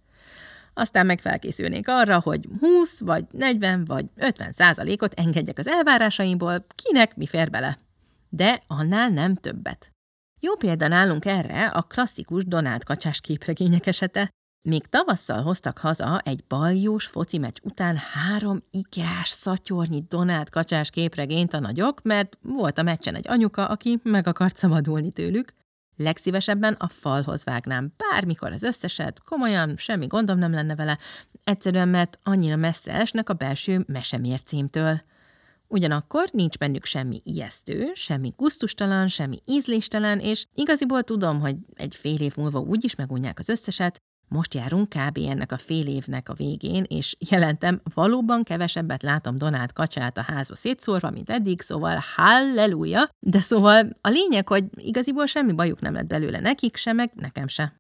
Aztán 0.74 1.06
meg 1.06 1.20
felkészülnék 1.20 1.88
arra, 1.88 2.20
hogy 2.20 2.48
20 2.60 3.00
vagy 3.00 3.26
40 3.32 3.86
vagy 3.86 4.06
50 4.16 4.52
százalékot 4.52 5.14
engedjek 5.14 5.58
az 5.58 5.68
elvárásaimból, 5.68 6.66
kinek 6.76 7.16
mi 7.16 7.28
fér 7.28 7.50
bele. 7.50 7.78
De 8.30 8.64
annál 8.68 9.10
nem 9.10 9.36
többet. 9.36 9.92
Jó 10.42 10.56
példa 10.56 10.88
nálunk 10.88 11.26
erre 11.26 11.68
a 11.68 11.82
klasszikus 11.82 12.44
Donát 12.46 12.84
kacsás 12.84 13.22
képregények 13.22 13.88
esete, 13.88 14.30
még 14.68 14.86
tavasszal 14.88 15.42
hoztak 15.42 15.78
haza 15.78 16.20
egy 16.20 16.44
baljós 16.48 17.06
foci 17.06 17.38
meccs 17.38 17.58
után 17.64 17.98
három 17.98 18.62
ikás, 18.72 19.30
szatyornyi 19.30 20.04
Donát 20.08 20.50
kacsás 20.50 20.90
képregényt 20.90 21.54
a 21.54 21.60
nagyok, 21.60 22.02
mert 22.04 22.38
volt 22.42 22.78
a 22.78 22.84
meccsen 22.84 23.16
egy 23.16 23.28
anyuka, 23.28 23.68
aki 23.68 24.00
meg 24.04 24.28
akart 24.28 24.58
szabadulni 24.58 25.12
tőlük. 25.12 25.54
Legszívesebben 25.96 26.74
a 26.74 26.88
falhoz 26.88 27.44
vágnám 27.44 27.94
bármikor 27.98 28.52
az 28.52 28.64
összeset, 28.64 29.22
komolyan, 29.24 29.74
semmi 29.78 30.08
gondom 30.08 30.40
nem 30.40 30.52
lenne 30.52 30.76
vele, 30.76 30.98
egyszerűen 31.44 31.88
mert 31.88 32.20
annyira 32.24 32.56
messze 32.56 32.94
esnek 32.94 33.30
a 33.30 33.34
belső 33.34 33.84
mesemércémtől. 33.88 35.02
Ugyanakkor 35.72 36.30
nincs 36.32 36.58
bennük 36.58 36.86
semmi 36.86 37.22
ijesztő, 37.24 37.92
semmi 37.94 38.34
gusztustalan, 38.38 39.08
semmi 39.08 39.42
ízléstelen, 39.46 40.20
és 40.20 40.46
igaziból 40.54 41.04
tudom, 41.04 41.40
hogy 41.40 41.56
egy 41.74 41.96
fél 41.96 42.20
év 42.22 42.36
múlva 42.36 42.60
úgyis 42.60 42.96
megunják 42.96 43.40
az 43.40 43.50
összeset, 43.50 44.02
most 44.28 44.54
járunk 44.54 44.90
kb. 44.90 45.18
ennek 45.18 45.52
a 45.52 45.58
fél 45.58 45.88
évnek 45.88 46.30
a 46.30 46.34
végén, 46.34 46.86
és 46.88 47.16
jelentem, 47.30 47.82
valóban 47.94 48.44
kevesebbet 48.44 49.04
látom 49.04 49.38
Donát 49.38 49.74
kacsát 49.74 50.18
a 50.18 50.22
házba 50.22 50.56
szétszórva, 50.56 51.10
mint 51.10 51.30
eddig, 51.30 51.62
szóval 51.62 52.04
halleluja, 52.16 53.04
de 53.20 53.40
szóval 53.40 53.90
a 54.02 54.10
lényeg, 54.10 54.48
hogy 54.48 54.64
igaziból 54.76 55.26
semmi 55.26 55.52
bajuk 55.52 55.82
nem 55.82 55.94
lett 55.94 56.08
belőle 56.08 56.40
nekik 56.40 56.76
se, 56.76 56.94
meg 56.94 57.12
nekem 57.16 57.48
se. 57.48 57.79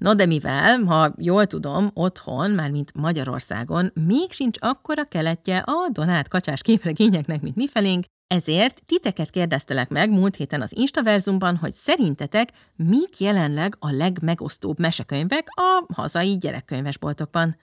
No 0.00 0.14
de 0.14 0.26
mivel, 0.26 0.82
ha 0.82 1.14
jól 1.18 1.46
tudom, 1.46 1.90
otthon, 1.94 2.50
már 2.50 2.70
mint 2.70 2.94
Magyarországon, 2.94 3.92
még 4.06 4.32
sincs 4.32 4.58
akkora 4.60 5.04
keletje 5.04 5.58
a 5.58 5.88
Donát 5.92 6.28
kacsás 6.28 6.62
képregényeknek, 6.62 7.40
mint 7.40 7.56
mifelénk, 7.56 8.04
ezért 8.26 8.82
titeket 8.86 9.30
kérdeztelek 9.30 9.88
meg 9.88 10.10
múlt 10.10 10.36
héten 10.36 10.60
az 10.60 10.76
Instaverzumban, 10.76 11.56
hogy 11.56 11.72
szerintetek 11.72 12.48
mik 12.76 13.20
jelenleg 13.20 13.76
a 13.78 13.90
legmegosztóbb 13.90 14.78
mesekönyvek 14.78 15.48
a 15.48 15.84
hazai 15.94 16.36
gyerekkönyvesboltokban. 16.36 17.56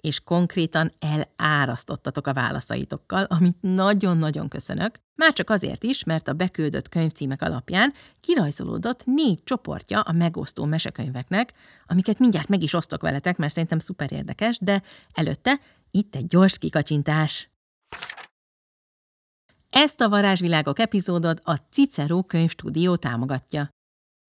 És 0.00 0.20
konkrétan 0.20 0.92
elárasztottatok 0.98 2.26
a 2.26 2.32
válaszaitokkal, 2.32 3.24
amit 3.24 3.56
nagyon-nagyon 3.60 4.48
köszönök, 4.48 4.98
már 5.14 5.32
csak 5.32 5.50
azért 5.50 5.84
is, 5.84 6.04
mert 6.04 6.28
a 6.28 6.32
beküldött 6.32 6.88
könyvcímek 6.88 7.42
alapján 7.42 7.92
kirajzolódott 8.20 9.04
négy 9.04 9.44
csoportja 9.44 10.00
a 10.00 10.12
megosztó 10.12 10.64
mesekönyveknek, 10.64 11.52
amiket 11.86 12.18
mindjárt 12.18 12.48
meg 12.48 12.62
is 12.62 12.74
osztok 12.74 13.02
veletek, 13.02 13.36
mert 13.36 13.52
szerintem 13.52 13.78
szuper 13.78 14.12
érdekes, 14.12 14.58
de 14.58 14.82
előtte 15.12 15.60
itt 15.90 16.14
egy 16.14 16.26
gyors 16.26 16.58
kikacsintás. 16.58 17.50
Ezt 19.70 20.00
a 20.00 20.08
Varázsvilágok 20.08 20.78
epizódot 20.78 21.40
a 21.44 21.56
Cicero 21.70 22.22
könyvstúdió 22.22 22.96
támogatja. 22.96 23.68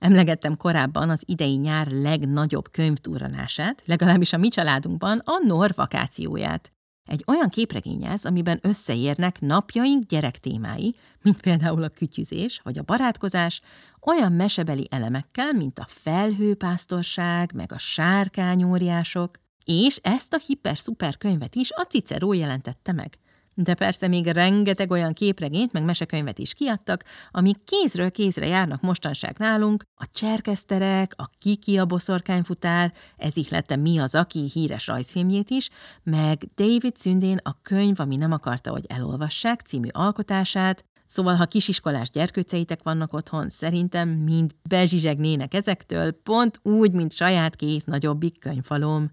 Emlegettem 0.01 0.58
korábban 0.58 1.10
az 1.10 1.24
idei 1.25 1.55
nyár 1.55 1.88
legnagyobb 1.91 2.72
könyvtúranását, 2.72 3.81
legalábbis 3.86 4.34
a 4.34 4.38
mi 4.38 4.48
családunkban 4.48 5.22
a 5.25 5.41
Nor 5.46 5.72
vakációját. 5.75 6.72
Egy 7.10 7.24
olyan 7.27 7.50
képregény 7.50 8.05
ez, 8.05 8.25
amiben 8.25 8.60
összeérnek 8.62 9.39
napjaink 9.39 10.03
gyerektémái, 10.03 10.96
mint 11.22 11.41
például 11.41 11.84
a 11.84 11.89
kütyüzés 11.89 12.60
vagy 12.63 12.77
a 12.77 12.84
barátkozás, 12.84 13.62
olyan 14.01 14.31
mesebeli 14.31 14.88
elemekkel, 14.91 15.51
mint 15.51 15.79
a 15.79 15.86
felhőpásztorság, 15.88 17.51
meg 17.53 17.72
a 17.72 17.77
sárkányóriások, 17.77 19.38
és 19.65 19.96
ezt 19.96 20.34
a 20.34 20.41
hiper-szuper 20.46 21.17
könyvet 21.17 21.55
is 21.55 21.72
a 21.72 21.81
Cicero 21.81 22.34
jelentette 22.34 22.91
meg– 22.91 23.17
de 23.53 23.74
persze 23.74 24.08
még 24.08 24.27
rengeteg 24.27 24.91
olyan 24.91 25.13
képregényt, 25.13 25.72
meg 25.72 25.84
mesekönyvet 25.84 26.39
is 26.39 26.53
kiadtak, 26.53 27.03
amik 27.31 27.63
kézről 27.63 28.12
kézre 28.12 28.48
járnak 28.48 28.81
mostanság 28.81 29.38
nálunk, 29.38 29.84
a 29.96 30.05
cserkeszterek, 30.13 31.13
a 31.15 31.29
Kiki 31.38 31.77
a 31.77 31.86
boszorkányfutár, 31.86 32.93
ez 33.17 33.38
ihlette 33.38 33.75
Mi 33.75 33.98
az 33.98 34.15
Aki 34.15 34.50
híres 34.53 34.88
rajzfilmjét 34.88 35.50
is, 35.50 35.70
meg 36.03 36.43
David 36.55 36.96
Szündén 36.96 37.39
a 37.43 37.62
könyv, 37.62 38.00
ami 38.00 38.15
nem 38.15 38.31
akarta, 38.31 38.72
hogy 38.72 38.86
elolvassák 38.88 39.60
című 39.62 39.88
alkotását, 39.91 40.86
Szóval, 41.12 41.36
ha 41.36 41.46
kisiskolás 41.46 42.10
gyerkőceitek 42.10 42.84
vannak 42.84 43.13
otthon, 43.13 43.50
szerintem 43.50 44.10
mind 44.10 44.51
bezsizsegnének 44.70 45.53
ezektől, 45.53 46.12
pont 46.12 46.60
úgy, 46.63 46.91
mint 46.91 47.13
saját 47.13 47.55
két 47.55 47.86
nagyobbik 47.86 48.39
könyvfalom. 48.39 49.12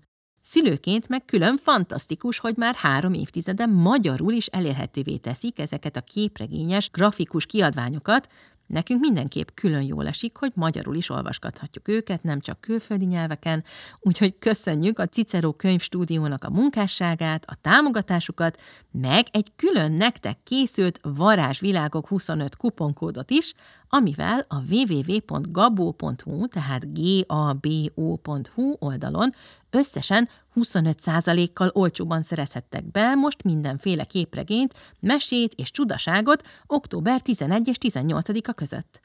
Szülőként 0.51 1.09
meg 1.09 1.25
külön 1.25 1.57
fantasztikus, 1.57 2.39
hogy 2.39 2.57
már 2.57 2.75
három 2.75 3.13
évtizede 3.13 3.67
magyarul 3.67 4.33
is 4.33 4.47
elérhetővé 4.47 5.17
teszik 5.17 5.59
ezeket 5.59 5.97
a 5.97 6.01
képregényes, 6.01 6.91
grafikus 6.91 7.47
kiadványokat, 7.47 8.29
Nekünk 8.69 9.01
mindenképp 9.01 9.49
külön 9.55 9.83
jól 9.83 10.07
esik, 10.07 10.37
hogy 10.37 10.53
magyarul 10.55 10.95
is 10.95 11.11
olvasgathatjuk 11.11 11.89
őket, 11.89 12.23
nem 12.23 12.41
csak 12.41 12.61
külföldi 12.61 13.05
nyelveken, 13.05 13.65
úgyhogy 14.01 14.39
köszönjük 14.39 14.99
a 14.99 15.07
Cicero 15.07 15.53
könyvstúdiónak 15.53 16.45
a 16.45 16.51
munkásságát, 16.51 17.45
a 17.47 17.59
támogatásukat, 17.61 18.61
meg 18.91 19.27
egy 19.31 19.53
külön 19.57 19.93
nektek 19.93 20.43
készült 20.43 21.01
Varázsvilágok 21.03 22.07
25 22.07 22.57
kuponkódot 22.57 23.31
is, 23.31 23.55
amivel 23.89 24.45
a 24.49 24.57
www.gabo.hu, 24.71 26.49
tehát 26.49 26.93
gabo.hu 26.93 28.75
oldalon 28.79 29.33
összesen 29.71 30.29
25%-kal 30.63 31.71
olcsóban 31.73 32.23
szerezhettek 32.23 32.91
be 32.91 33.15
most 33.15 33.43
mindenféle 33.43 34.05
képregényt, 34.05 34.75
mesét 35.01 35.55
és 35.55 35.71
csudaságot 35.71 36.43
október 36.67 37.21
11 37.21 37.69
és 37.69 37.77
18-a 37.81 38.53
között. 38.53 39.01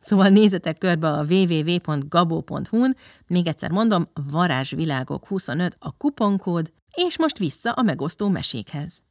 Szóval 0.00 0.28
nézzetek 0.28 0.78
körbe 0.78 1.08
a 1.08 1.24
www.gabo.hu-n, 1.28 2.96
még 3.26 3.46
egyszer 3.46 3.70
mondom, 3.70 4.08
varázsvilágok 4.30 5.26
25 5.26 5.76
a 5.78 5.96
kuponkód, 5.96 6.72
és 6.94 7.18
most 7.18 7.38
vissza 7.38 7.72
a 7.72 7.82
megosztó 7.82 8.28
mesékhez. 8.28 9.02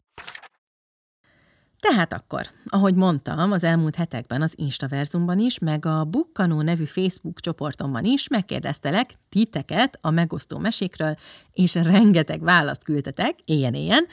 Tehát 1.89 2.13
akkor, 2.13 2.47
ahogy 2.65 2.95
mondtam, 2.95 3.51
az 3.51 3.63
elmúlt 3.63 3.95
hetekben 3.95 4.41
az 4.41 4.53
Instaverzumban 4.57 5.39
is, 5.39 5.59
meg 5.59 5.85
a 5.85 6.03
Bukkanó 6.03 6.61
nevű 6.61 6.83
Facebook 6.83 7.39
csoportomban 7.39 8.03
is 8.03 8.27
megkérdeztelek 8.27 9.09
titeket 9.29 9.97
a 10.01 10.09
megosztó 10.09 10.57
mesékről, 10.57 11.15
és 11.53 11.75
rengeteg 11.75 12.41
választ 12.41 12.83
küldtetek, 12.83 13.35
ilyen-ilyen. 13.45 14.05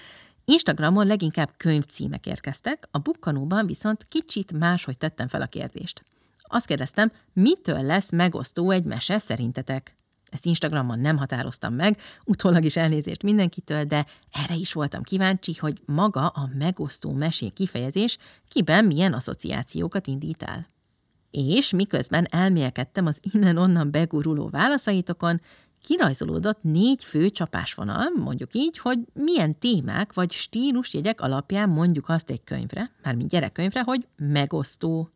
Instagramon 0.44 1.06
leginkább 1.06 1.50
könyvcímek 1.56 2.26
érkeztek, 2.26 2.88
a 2.90 2.98
Bukkanóban 2.98 3.66
viszont 3.66 4.04
kicsit 4.04 4.52
máshogy 4.52 4.98
tettem 4.98 5.28
fel 5.28 5.42
a 5.42 5.46
kérdést. 5.46 6.04
Azt 6.38 6.66
kérdeztem, 6.66 7.12
mitől 7.32 7.82
lesz 7.82 8.10
megosztó 8.10 8.70
egy 8.70 8.84
mese 8.84 9.18
szerintetek? 9.18 9.99
Ezt 10.30 10.46
Instagramon 10.46 10.98
nem 10.98 11.16
határoztam 11.16 11.74
meg, 11.74 11.98
utólag 12.24 12.64
is 12.64 12.76
elnézést 12.76 13.22
mindenkitől, 13.22 13.84
de 13.84 14.06
erre 14.32 14.54
is 14.54 14.72
voltam 14.72 15.02
kíváncsi, 15.02 15.54
hogy 15.60 15.80
maga 15.86 16.26
a 16.26 16.50
megosztó 16.58 17.12
mesék 17.12 17.52
kifejezés 17.52 18.18
kiben 18.48 18.84
milyen 18.84 19.12
asszociációkat 19.12 20.06
indít 20.06 20.42
el. 20.42 20.68
És 21.30 21.70
miközben 21.70 22.26
elmélkedtem 22.30 23.06
az 23.06 23.20
innen-onnan 23.32 23.90
beguruló 23.90 24.48
válaszaitokon, 24.48 25.40
kirajzolódott 25.82 26.62
négy 26.62 27.04
fő 27.04 27.30
csapásvonal, 27.30 28.10
mondjuk 28.16 28.54
így, 28.54 28.78
hogy 28.78 28.98
milyen 29.12 29.58
témák 29.58 30.12
vagy 30.12 30.30
stílusjegyek 30.30 31.20
alapján 31.20 31.68
mondjuk 31.68 32.08
azt 32.08 32.30
egy 32.30 32.44
könyvre, 32.44 32.88
mármint 33.02 33.30
gyerekkönyvre, 33.30 33.82
hogy 33.82 34.06
megosztó. 34.16 35.10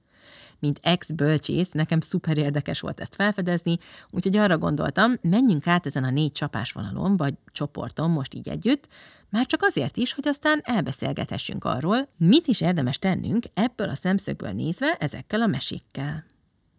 Mint 0.64 0.80
ex-bölcsész, 0.82 1.70
nekem 1.70 2.00
szuper 2.00 2.38
érdekes 2.38 2.80
volt 2.80 3.00
ezt 3.00 3.14
felfedezni, 3.14 3.78
úgyhogy 4.10 4.36
arra 4.36 4.58
gondoltam, 4.58 5.12
menjünk 5.20 5.66
át 5.66 5.86
ezen 5.86 6.04
a 6.04 6.10
négy 6.10 6.32
csapásvonalon, 6.32 7.16
vagy 7.16 7.34
csoporton 7.52 8.10
most 8.10 8.34
így 8.34 8.48
együtt, 8.48 8.88
már 9.30 9.46
csak 9.46 9.62
azért 9.62 9.96
is, 9.96 10.12
hogy 10.12 10.28
aztán 10.28 10.60
elbeszélgethessünk 10.62 11.64
arról, 11.64 12.08
mit 12.16 12.46
is 12.46 12.60
érdemes 12.60 12.98
tennünk 12.98 13.44
ebből 13.54 13.88
a 13.88 13.94
szemszögből 13.94 14.50
nézve 14.50 14.96
ezekkel 14.98 15.42
a 15.42 15.46
mesékkel. 15.46 16.24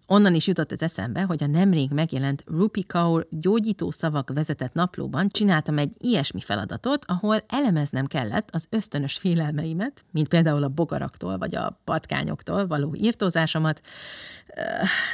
Onnan 0.08 0.36
is 0.36 0.48
jutott 0.48 0.72
az 0.72 0.82
eszembe, 0.82 1.22
hogy 1.22 1.44
a 1.44 1.48
nemrég 1.48 1.92
megjelent 1.92 2.44
Rupi 2.48 2.86
Kaur 2.86 3.28
gyógyító 3.30 3.92
szavak 3.92 4.32
vezetett 4.34 4.74
naplóban 4.74 5.30
csináltam 5.30 5.78
egy 5.78 5.94
ilyesmi 5.98 6.42
feladatot, 6.42 7.06
ahol 7.08 7.38
elemeznem 7.48 8.06
kellett 8.06 8.50
az 8.52 8.68
ösztönös 8.70 9.18
félelmeimet, 9.18 10.04
mint 10.12 10.28
például 10.28 10.64
a 10.64 10.68
bogaraktól 10.68 11.38
vagy 11.38 11.56
a 11.56 11.82
patkányoktól 11.84 12.68
való 12.68 12.96
írtózásomat. 12.96 13.82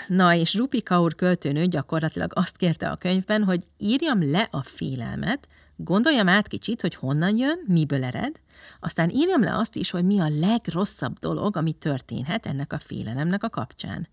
Na, 0.08 0.36
és 0.36 0.56
Rupi 0.56 0.84
Kaur 0.84 1.16
költőnő 1.16 1.66
gyakorlatilag 1.66 2.32
azt 2.36 2.58
kérte 2.58 2.90
a 2.90 2.96
könyvben, 2.96 3.44
hogy 3.44 3.64
írjam 3.78 4.32
le 4.32 4.48
a 4.52 4.64
félelmet, 4.64 5.48
gondoljam 5.76 6.28
át 6.28 6.48
kicsit, 6.48 6.82
hogy 6.82 6.96
honnan 6.96 7.38
jön, 7.38 7.60
miből 7.68 8.04
ered, 8.04 8.40
aztán 8.80 9.10
írjam 9.10 9.44
le 9.44 9.58
azt 9.58 9.76
is, 9.76 9.92
hogy 9.92 10.06
mi 10.06 10.20
a 10.20 10.30
legrosszabb 10.40 11.20
dolog, 11.20 11.58
ami 11.58 11.74
történhet 11.74 12.46
ennek 12.46 12.74
a 12.74 12.80
félelemnek 12.80 13.44
a 13.44 13.50
kapcsán. 13.50 14.08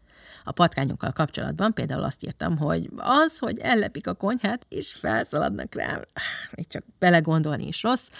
A 0.48 0.52
patkányokkal 0.52 1.12
kapcsolatban 1.12 1.74
például 1.74 2.02
azt 2.02 2.24
írtam, 2.24 2.56
hogy 2.56 2.90
az, 2.96 3.38
hogy 3.38 3.58
ellepik 3.58 4.06
a 4.06 4.14
konyhát, 4.14 4.66
és 4.68 4.92
felszaladnak 4.92 5.74
rám, 5.74 6.02
még 6.56 6.66
csak 6.66 6.84
belegondolni 6.98 7.66
is 7.66 7.82
rossz, 7.82 8.10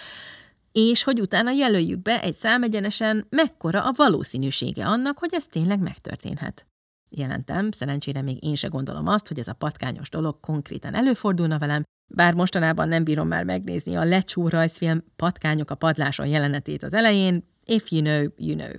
és 0.71 1.03
hogy 1.03 1.19
utána 1.19 1.51
jelöljük 1.51 2.01
be 2.01 2.21
egy 2.21 2.33
számegyenesen, 2.33 3.25
mekkora 3.29 3.83
a 3.83 3.93
valószínűsége 3.95 4.85
annak, 4.85 5.19
hogy 5.19 5.29
ez 5.33 5.45
tényleg 5.45 5.79
megtörténhet. 5.79 6.67
Jelentem, 7.09 7.71
szerencsére 7.71 8.21
még 8.21 8.43
én 8.43 8.55
se 8.55 8.67
gondolom 8.67 9.07
azt, 9.07 9.27
hogy 9.27 9.39
ez 9.39 9.47
a 9.47 9.53
patkányos 9.53 10.09
dolog 10.09 10.39
konkrétan 10.39 10.93
előfordulna 10.93 11.57
velem, 11.57 11.83
bár 12.07 12.33
mostanában 12.33 12.87
nem 12.87 13.03
bírom 13.03 13.27
már 13.27 13.43
megnézni 13.43 13.95
a 13.95 14.03
lecsó 14.03 14.47
rajzfilm 14.47 15.03
Patkányok 15.15 15.71
a 15.71 15.75
padláson 15.75 16.27
jelenetét 16.27 16.83
az 16.83 16.93
elején, 16.93 17.43
if 17.65 17.91
you 17.91 18.01
know, 18.01 18.25
you 18.37 18.55
know. 18.55 18.71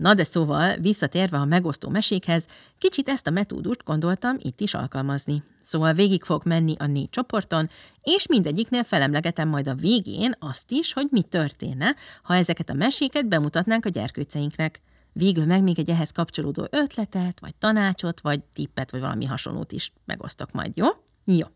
Na 0.00 0.14
de 0.14 0.24
szóval, 0.24 0.76
visszatérve 0.76 1.36
a 1.36 1.44
megosztó 1.44 1.88
mesékhez, 1.88 2.46
kicsit 2.78 3.08
ezt 3.08 3.26
a 3.26 3.30
metódust 3.30 3.84
gondoltam 3.84 4.36
itt 4.38 4.60
is 4.60 4.74
alkalmazni. 4.74 5.42
Szóval 5.62 5.92
végig 5.92 6.22
fog 6.22 6.42
menni 6.44 6.74
a 6.78 6.86
négy 6.86 7.10
csoporton, 7.10 7.70
és 8.02 8.26
mindegyiknél 8.26 8.84
felemlegetem 8.84 9.48
majd 9.48 9.68
a 9.68 9.74
végén 9.74 10.34
azt 10.38 10.70
is, 10.70 10.92
hogy 10.92 11.06
mi 11.10 11.22
történne, 11.22 11.94
ha 12.22 12.34
ezeket 12.34 12.70
a 12.70 12.74
meséket 12.74 13.28
bemutatnánk 13.28 13.84
a 13.84 13.88
gyerkőceinknek. 13.88 14.80
Végül 15.12 15.44
meg 15.44 15.62
még 15.62 15.78
egy 15.78 15.90
ehhez 15.90 16.10
kapcsolódó 16.10 16.66
ötletet, 16.70 17.40
vagy 17.40 17.54
tanácsot, 17.54 18.20
vagy 18.20 18.40
tippet, 18.54 18.90
vagy 18.90 19.00
valami 19.00 19.24
hasonlót 19.24 19.72
is 19.72 19.92
megosztok 20.04 20.52
majd, 20.52 20.76
jó? 20.76 20.86
Jó. 21.24 21.46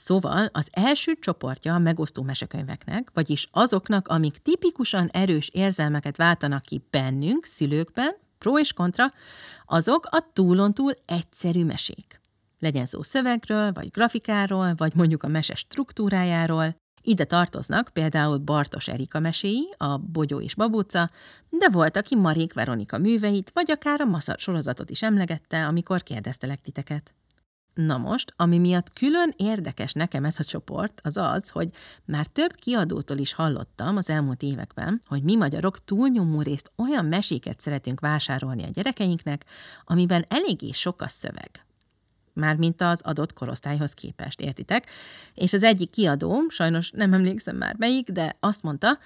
Szóval 0.00 0.48
az 0.52 0.68
első 0.72 1.14
csoportja 1.14 1.74
a 1.74 1.78
megosztó 1.78 2.22
mesekönyveknek, 2.22 3.10
vagyis 3.14 3.48
azoknak, 3.50 4.08
amik 4.08 4.36
tipikusan 4.36 5.08
erős 5.08 5.48
érzelmeket 5.52 6.16
váltanak 6.16 6.62
ki 6.62 6.82
bennünk, 6.90 7.44
szülőkben, 7.44 8.16
pro 8.38 8.58
és 8.58 8.72
kontra, 8.72 9.12
azok 9.66 10.06
a 10.10 10.30
túlontúl 10.32 10.92
egyszerű 11.04 11.64
mesék. 11.64 12.20
Legyen 12.58 12.86
szó 12.86 13.02
szövegről, 13.02 13.72
vagy 13.72 13.90
grafikáról, 13.90 14.74
vagy 14.76 14.94
mondjuk 14.94 15.22
a 15.22 15.28
mese 15.28 15.54
struktúrájáról. 15.54 16.76
Ide 17.02 17.24
tartoznak 17.24 17.90
például 17.92 18.38
Bartos 18.38 18.88
Erika 18.88 19.20
meséi, 19.20 19.74
a 19.76 19.96
Bogyó 19.96 20.40
és 20.40 20.54
Babóca, 20.54 21.10
de 21.48 21.68
volt, 21.68 21.96
aki 21.96 22.16
Marék 22.16 22.52
Veronika 22.52 22.98
műveit, 22.98 23.50
vagy 23.54 23.70
akár 23.70 24.00
a 24.00 24.04
Maszat 24.04 24.38
sorozatot 24.38 24.90
is 24.90 25.02
emlegette, 25.02 25.66
amikor 25.66 26.02
kérdeztelek 26.02 26.60
titeket. 26.60 27.14
Na 27.86 27.98
most, 27.98 28.32
ami 28.36 28.58
miatt 28.58 28.92
külön 28.92 29.34
érdekes 29.36 29.92
nekem 29.92 30.24
ez 30.24 30.38
a 30.38 30.44
csoport, 30.44 31.00
az 31.02 31.16
az, 31.16 31.48
hogy 31.48 31.70
már 32.04 32.26
több 32.26 32.54
kiadótól 32.54 33.18
is 33.18 33.32
hallottam 33.32 33.96
az 33.96 34.10
elmúlt 34.10 34.42
években, 34.42 35.00
hogy 35.06 35.22
mi 35.22 35.36
magyarok 35.36 35.84
túlnyomó 35.84 36.42
részt 36.42 36.72
olyan 36.76 37.04
meséket 37.04 37.60
szeretünk 37.60 38.00
vásárolni 38.00 38.62
a 38.62 38.70
gyerekeinknek, 38.70 39.44
amiben 39.84 40.24
eléggé 40.28 40.70
sok 40.70 41.02
a 41.02 41.08
szöveg. 41.08 41.64
Mármint 42.32 42.80
az 42.80 43.00
adott 43.02 43.32
korosztályhoz 43.32 43.92
képest, 43.92 44.40
értitek? 44.40 44.90
És 45.34 45.52
az 45.52 45.62
egyik 45.62 45.90
kiadó, 45.90 46.48
sajnos 46.48 46.90
nem 46.90 47.12
emlékszem 47.12 47.56
már 47.56 47.74
melyik, 47.78 48.10
de 48.10 48.36
azt 48.40 48.62
mondta, 48.62 48.98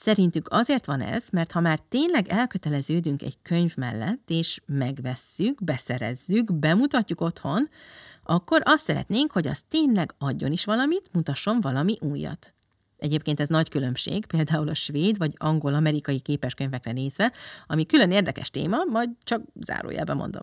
Szerintük 0.00 0.48
azért 0.50 0.86
van 0.86 1.00
ez, 1.00 1.28
mert 1.32 1.52
ha 1.52 1.60
már 1.60 1.78
tényleg 1.78 2.28
elköteleződünk 2.28 3.22
egy 3.22 3.36
könyv 3.42 3.76
mellett, 3.76 4.30
és 4.30 4.60
megvesszük, 4.66 5.64
beszerezzük, 5.64 6.54
bemutatjuk 6.54 7.20
otthon, 7.20 7.68
akkor 8.30 8.62
azt 8.64 8.82
szeretnénk, 8.82 9.32
hogy 9.32 9.46
az 9.46 9.62
tényleg 9.68 10.14
adjon 10.18 10.52
is 10.52 10.64
valamit, 10.64 11.10
mutasson 11.12 11.60
valami 11.60 11.96
újat. 12.00 12.54
Egyébként 12.96 13.40
ez 13.40 13.48
nagy 13.48 13.68
különbség, 13.68 14.26
például 14.26 14.68
a 14.68 14.74
svéd 14.74 15.18
vagy 15.18 15.34
angol-amerikai 15.36 16.20
képeskönyvekre 16.20 16.92
nézve, 16.92 17.32
ami 17.66 17.86
külön 17.86 18.10
érdekes 18.10 18.50
téma, 18.50 18.84
majd 18.84 19.10
csak 19.22 19.42
zárójelben 19.60 20.16
mondom. 20.16 20.42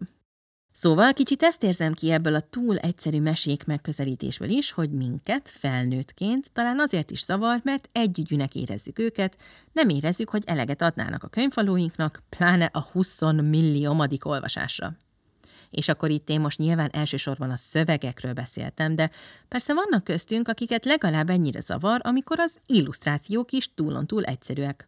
Szóval 0.72 1.14
kicsit 1.14 1.44
ezt 1.44 1.64
érzem 1.64 1.94
ki 1.94 2.12
ebből 2.12 2.36
a 2.36 2.42
túl 2.42 2.78
egyszerű 2.78 3.22
mesék 3.22 3.66
megközelítésből 3.66 4.50
is, 4.50 4.72
hogy 4.72 4.92
minket 4.92 5.50
felnőttként 5.50 6.52
talán 6.52 6.80
azért 6.80 7.12
is 7.12 7.24
zavar, 7.24 7.60
mert 7.64 7.90
együgyűnek 7.92 8.56
érezzük 8.56 9.00
őket, 9.00 9.38
nem 9.72 9.90
érezzük, 9.90 10.30
hogy 10.30 10.44
eleget 10.46 10.82
adnának 10.82 11.24
a 11.24 11.28
könyvfalóinknak, 11.28 12.24
pláne 12.30 12.70
a 12.74 12.82
20 12.92 13.22
milliómadik 13.22 14.26
olvasásra. 14.26 14.98
És 15.70 15.88
akkor 15.88 16.10
itt 16.10 16.30
én 16.30 16.40
most 16.40 16.58
nyilván 16.58 16.90
elsősorban 16.94 17.50
a 17.50 17.56
szövegekről 17.56 18.34
beszéltem, 18.34 18.96
de 18.96 19.12
persze 19.48 19.74
vannak 19.74 20.04
köztünk, 20.04 20.48
akiket 20.48 20.86
legalább 20.86 21.30
ennyire 21.30 21.60
zavar, 21.60 22.00
amikor 22.04 22.40
az 22.40 22.60
illusztrációk 22.66 23.52
is 23.52 23.74
túlon-túl 23.74 24.24
egyszerűek. 24.24 24.88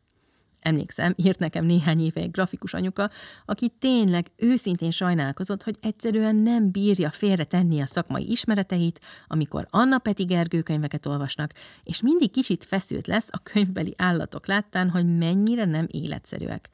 Emlékszem, 0.60 1.14
írt 1.18 1.40
nekem 1.40 1.66
néhány 1.66 2.00
éve 2.00 2.22
egy 2.22 2.32
grafikus 2.32 2.74
anyuka, 2.74 3.10
aki 3.46 3.70
tényleg 3.80 4.32
őszintén 4.36 4.92
sajnálkozott, 4.92 5.64
hogy 5.64 5.78
egyszerűen 5.82 6.36
nem 6.36 6.72
bírja 6.72 7.12
félre 7.12 7.44
tenni 7.44 7.82
a 7.82 7.86
szakmai 7.86 8.32
ismereteit, 8.32 9.00
amikor 9.28 9.68
Anna 9.70 9.98
Peti 9.98 10.24
Gergő 10.24 10.62
könyveket 10.62 11.06
olvasnak, 11.06 11.52
és 11.84 12.02
mindig 12.02 12.32
kicsit 12.32 12.64
feszült 12.64 13.08
lesz 13.08 13.30
a 13.32 13.40
könyvbeli 13.44 13.94
állatok 13.98 14.48
láttán, 14.48 14.90
hogy 14.90 15.18
mennyire 15.18 15.66
nem 15.66 15.86
életszerűek. 15.88 16.70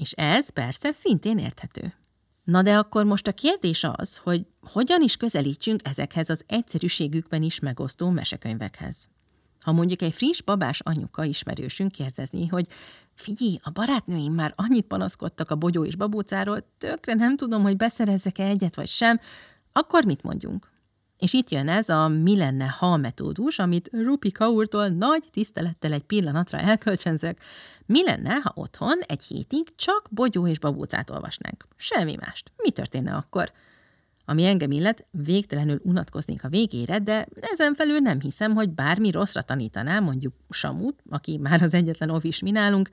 És 0.00 0.12
ez 0.12 0.48
persze 0.48 0.92
szintén 0.92 1.38
érthető. 1.38 1.94
Na 2.48 2.62
de 2.62 2.76
akkor 2.76 3.04
most 3.04 3.26
a 3.26 3.32
kérdés 3.32 3.84
az, 3.84 4.16
hogy 4.16 4.46
hogyan 4.60 5.02
is 5.02 5.16
közelítsünk 5.16 5.80
ezekhez 5.84 6.30
az 6.30 6.44
egyszerűségükben 6.46 7.42
is 7.42 7.58
megosztó 7.58 8.10
mesekönyvekhez. 8.10 9.08
Ha 9.60 9.72
mondjuk 9.72 10.02
egy 10.02 10.14
friss 10.14 10.42
babás 10.42 10.80
anyuka 10.80 11.24
ismerősünk 11.24 11.92
kérdezni, 11.92 12.46
hogy 12.46 12.66
figyelj, 13.14 13.58
a 13.62 13.70
barátnőim 13.70 14.32
már 14.32 14.52
annyit 14.56 14.86
panaszkodtak 14.86 15.50
a 15.50 15.56
bogyó 15.56 15.84
és 15.84 15.96
babócáról, 15.96 16.64
tökre 16.78 17.14
nem 17.14 17.36
tudom, 17.36 17.62
hogy 17.62 17.76
beszerezzek-e 17.76 18.44
egyet 18.44 18.76
vagy 18.76 18.88
sem, 18.88 19.20
akkor 19.72 20.04
mit 20.04 20.22
mondjunk? 20.22 20.70
És 21.18 21.32
itt 21.32 21.50
jön 21.50 21.68
ez 21.68 21.88
a 21.88 22.08
mi 22.08 22.36
lenne, 22.36 22.66
ha 22.78 22.96
metódus, 22.96 23.58
amit 23.58 23.88
Rupi 23.92 24.30
Kaurtól 24.30 24.88
nagy 24.88 25.24
tisztelettel 25.30 25.92
egy 25.92 26.04
pillanatra 26.04 26.58
elkölcsönzök. 26.58 27.38
Mi 27.88 28.04
lenne, 28.04 28.34
ha 28.34 28.52
otthon 28.54 28.98
egy 29.06 29.22
hétig 29.22 29.74
csak 29.74 30.08
bogyó 30.10 30.46
és 30.46 30.58
babócát 30.58 31.10
olvasnánk? 31.10 31.64
Semmi 31.76 32.16
mást. 32.20 32.52
Mi 32.56 32.70
történne 32.70 33.14
akkor? 33.14 33.52
Ami 34.24 34.44
engem 34.44 34.70
illet, 34.70 35.06
végtelenül 35.10 35.80
unatkoznék 35.82 36.44
a 36.44 36.48
végére, 36.48 36.98
de 36.98 37.28
ezen 37.40 37.74
felül 37.74 37.98
nem 37.98 38.20
hiszem, 38.20 38.54
hogy 38.54 38.70
bármi 38.70 39.10
rosszra 39.10 39.42
tanítaná 39.42 40.00
mondjuk 40.00 40.34
Samut, 40.50 41.02
aki 41.10 41.36
már 41.36 41.62
az 41.62 41.74
egyetlen 41.74 42.10
ovis 42.10 42.40
mi 42.40 42.50
nálunk, 42.50 42.88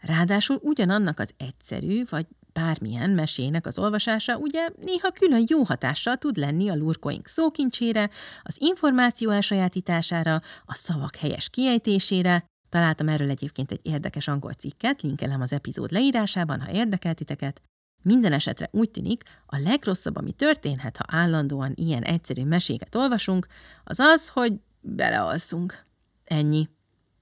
ráadásul 0.00 0.58
ugyanannak 0.62 1.18
az 1.18 1.34
egyszerű, 1.36 2.02
vagy 2.08 2.26
bármilyen 2.52 3.10
mesének 3.10 3.66
az 3.66 3.78
olvasása 3.78 4.36
ugye 4.36 4.68
néha 4.84 5.10
külön 5.10 5.44
jó 5.46 5.62
hatással 5.62 6.16
tud 6.16 6.36
lenni 6.36 6.68
a 6.68 6.76
lurkoink 6.76 7.26
szókincsére, 7.26 8.10
az 8.42 8.56
információ 8.60 9.30
elsajátítására, 9.30 10.34
a 10.64 10.74
szavak 10.74 11.16
helyes 11.16 11.48
kiejtésére. 11.48 12.49
Találtam 12.70 13.08
erről 13.08 13.30
egyébként 13.30 13.72
egy 13.72 13.80
érdekes 13.82 14.28
angol 14.28 14.52
cikket, 14.52 15.02
linkelem 15.02 15.40
az 15.40 15.52
epizód 15.52 15.92
leírásában, 15.92 16.60
ha 16.60 16.72
érdekel 16.72 17.14
titeket. 17.14 17.62
Minden 18.02 18.32
esetre 18.32 18.68
úgy 18.72 18.90
tűnik, 18.90 19.22
a 19.46 19.58
legrosszabb, 19.58 20.16
ami 20.16 20.32
történhet, 20.32 20.96
ha 20.96 21.16
állandóan 21.16 21.72
ilyen 21.74 22.02
egyszerű 22.02 22.44
meséket 22.44 22.94
olvasunk, 22.94 23.46
az 23.84 23.98
az, 23.98 24.28
hogy 24.28 24.52
belealszunk. 24.80 25.84
Ennyi. 26.24 26.68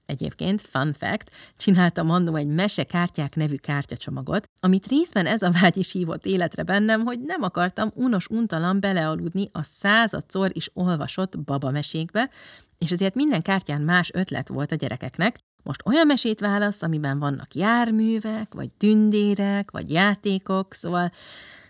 Egyébként, 0.05 0.61
fun 0.61 0.93
fact, 0.93 1.31
csináltam 1.57 2.09
annó 2.09 2.35
egy 2.35 2.47
Mesekártyák 2.47 3.35
nevű 3.35 3.55
kártyacsomagot, 3.55 4.43
amit 4.59 4.87
részben 4.87 5.25
ez 5.25 5.41
a 5.41 5.51
vágy 5.51 5.77
is 5.77 5.91
hívott 5.91 6.25
életre 6.25 6.63
bennem, 6.63 7.01
hogy 7.05 7.19
nem 7.19 7.41
akartam 7.41 7.91
unos 7.95 8.27
untalan 8.27 8.79
belealudni 8.79 9.49
a 9.51 9.63
századszor 9.63 10.51
is 10.53 10.69
olvasott 10.73 11.39
babamesékbe, 11.39 12.29
és 12.85 12.91
ezért 12.91 13.15
minden 13.15 13.41
kártyán 13.41 13.81
más 13.81 14.09
ötlet 14.13 14.47
volt 14.47 14.71
a 14.71 14.75
gyerekeknek, 14.75 15.37
most 15.63 15.85
olyan 15.85 16.05
mesét 16.05 16.39
válasz, 16.39 16.81
amiben 16.81 17.19
vannak 17.19 17.53
járművek, 17.53 18.53
vagy 18.53 18.69
tündérek, 18.77 19.71
vagy 19.71 19.91
játékok, 19.91 20.73
szóval 20.73 21.11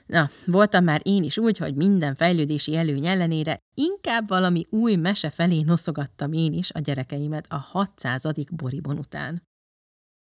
Na, 0.06 0.30
voltam 0.46 0.84
már 0.84 1.02
én 1.04 1.24
is 1.24 1.38
úgy, 1.38 1.58
hogy 1.58 1.76
minden 1.76 2.16
fejlődési 2.16 2.76
előny 2.76 3.06
ellenére 3.06 3.60
inkább 3.74 4.28
valami 4.28 4.66
új 4.70 4.96
mese 4.96 5.30
felé 5.30 5.62
noszogattam 5.62 6.34
én 6.34 6.54
is 6.54 6.72
a 6.72 6.80
gyerekeimet 6.80 7.46
a 7.50 7.58
600. 7.58 8.24
boribon 8.52 8.98
után. 8.98 9.42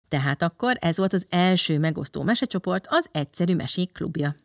Tehát 0.07 0.41
akkor 0.41 0.77
ez 0.79 0.97
volt 0.97 1.13
az 1.13 1.25
első 1.29 1.79
megosztó 1.79 2.23
mesecsoport, 2.23 2.87
az 2.89 3.09
Egyszerű 3.11 3.55
Mesék 3.55 3.91
klubja. 3.91 4.35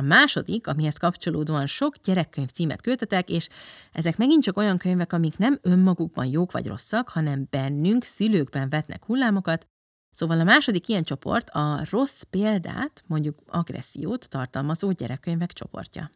A 0.00 0.02
második, 0.02 0.66
amihez 0.66 0.96
kapcsolódóan 0.96 1.66
sok 1.66 1.96
gyerekkönyv 1.96 2.48
címet 2.48 2.80
költetek, 2.80 3.28
és 3.28 3.48
ezek 3.92 4.16
megint 4.16 4.42
csak 4.42 4.56
olyan 4.56 4.76
könyvek, 4.76 5.12
amik 5.12 5.38
nem 5.38 5.58
önmagukban 5.62 6.26
jók 6.26 6.52
vagy 6.52 6.66
rosszak, 6.66 7.08
hanem 7.08 7.46
bennünk, 7.50 8.04
szülőkben 8.04 8.68
vetnek 8.68 9.04
hullámokat, 9.04 9.66
Szóval 10.10 10.40
a 10.40 10.44
második 10.44 10.88
ilyen 10.88 11.02
csoport 11.02 11.50
a 11.50 11.82
rossz 11.90 12.22
példát, 12.22 13.04
mondjuk 13.06 13.38
agressziót 13.46 14.28
tartalmazó 14.28 14.90
gyerekkönyvek 14.90 15.52
csoportja. 15.52 16.10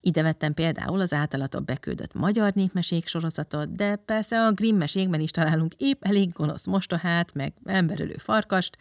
Ide 0.00 0.22
vettem 0.22 0.54
például 0.54 1.00
az 1.00 1.12
általatok 1.12 1.64
beküldött 1.64 2.14
magyar 2.14 2.52
népmesék 2.52 3.06
sorozatot, 3.06 3.74
de 3.74 3.96
persze 3.96 4.44
a 4.44 4.52
Grimm 4.52 4.76
mesékben 4.76 5.20
is 5.20 5.30
találunk 5.30 5.74
épp 5.74 6.04
elég 6.04 6.32
gonosz 6.32 6.66
mostohát, 6.66 7.34
meg 7.34 7.54
emberölő 7.64 8.14
farkast, 8.16 8.78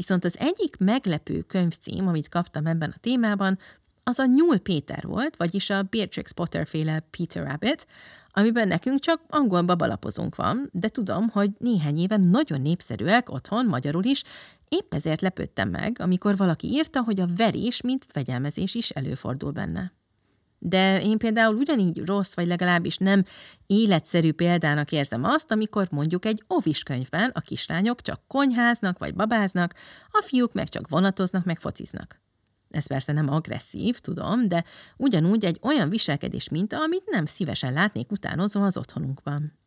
viszont 0.00 0.24
az 0.24 0.38
egyik 0.38 0.76
meglepő 0.76 1.40
könyvcím, 1.40 2.08
amit 2.08 2.28
kaptam 2.28 2.66
ebben 2.66 2.92
a 2.96 2.98
témában, 3.00 3.58
az 4.04 4.18
a 4.18 4.24
Nyúl 4.24 4.58
Péter 4.58 5.06
volt, 5.06 5.36
vagyis 5.36 5.70
a 5.70 5.82
Beatrix 5.82 6.30
Potter 6.30 6.66
féle 6.66 7.00
Peter 7.10 7.46
Rabbit, 7.46 7.86
amiben 8.32 8.68
nekünk 8.68 9.00
csak 9.00 9.20
angol 9.28 9.62
babalapozunk 9.62 10.36
van, 10.36 10.68
de 10.72 10.88
tudom, 10.88 11.28
hogy 11.28 11.50
néhány 11.58 11.98
éven 11.98 12.20
nagyon 12.20 12.60
népszerűek 12.60 13.30
otthon, 13.30 13.66
magyarul 13.66 14.04
is, 14.04 14.22
épp 14.68 14.94
ezért 14.94 15.20
lepődtem 15.20 15.68
meg, 15.68 15.96
amikor 16.00 16.36
valaki 16.36 16.66
írta, 16.66 17.02
hogy 17.02 17.20
a 17.20 17.28
verés, 17.36 17.80
mint 17.80 18.06
fegyelmezés 18.12 18.74
is 18.74 18.90
előfordul 18.90 19.50
benne. 19.50 19.92
De 20.62 21.02
én 21.02 21.18
például 21.18 21.54
ugyanígy 21.54 22.02
rossz, 22.04 22.34
vagy 22.34 22.46
legalábbis 22.46 22.96
nem 22.96 23.24
életszerű 23.66 24.32
példának 24.32 24.92
érzem 24.92 25.24
azt, 25.24 25.50
amikor 25.50 25.88
mondjuk 25.90 26.24
egy 26.24 26.42
ovis 26.46 26.82
könyvben 26.82 27.30
a 27.34 27.40
kislányok 27.40 28.00
csak 28.00 28.20
konyháznak, 28.26 28.98
vagy 28.98 29.14
babáznak, 29.14 29.74
a 30.10 30.22
fiúk 30.26 30.52
meg 30.52 30.68
csak 30.68 30.88
vonatoznak, 30.88 31.44
meg 31.44 31.60
fociznak. 31.60 32.20
Ez 32.70 32.86
persze 32.86 33.12
nem 33.12 33.28
agresszív, 33.28 33.98
tudom, 33.98 34.48
de 34.48 34.64
ugyanúgy 34.96 35.44
egy 35.44 35.58
olyan 35.62 35.88
viselkedés 35.88 36.48
minta, 36.48 36.80
amit 36.80 37.10
nem 37.10 37.26
szívesen 37.26 37.72
látnék 37.72 38.10
utánozva 38.10 38.64
az 38.64 38.76
otthonunkban. 38.76 39.59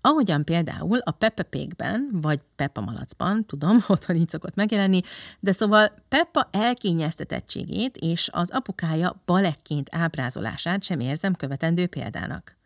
Ahogyan 0.00 0.44
például 0.44 0.98
a 0.98 1.10
Peppa 1.10 1.42
Pigben, 1.42 2.08
vagy 2.12 2.40
Peppa 2.56 2.80
Malacban, 2.80 3.46
tudom, 3.46 3.84
otthon 3.88 4.16
így 4.16 4.28
szokott 4.28 4.54
megjelenni, 4.54 5.00
de 5.40 5.52
szóval 5.52 5.92
Peppa 6.08 6.48
elkényeztetettségét 6.52 7.96
és 7.96 8.28
az 8.32 8.50
apukája 8.50 9.22
balekként 9.24 9.88
ábrázolását 9.92 10.82
sem 10.82 11.00
érzem 11.00 11.34
követendő 11.34 11.86
példának. 11.86 12.56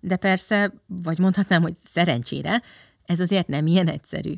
De 0.00 0.16
persze, 0.16 0.72
vagy 0.86 1.18
mondhatnám, 1.18 1.62
hogy 1.62 1.76
szerencsére, 1.76 2.62
ez 3.04 3.20
azért 3.20 3.46
nem 3.46 3.66
ilyen 3.66 3.88
egyszerű. 3.88 4.32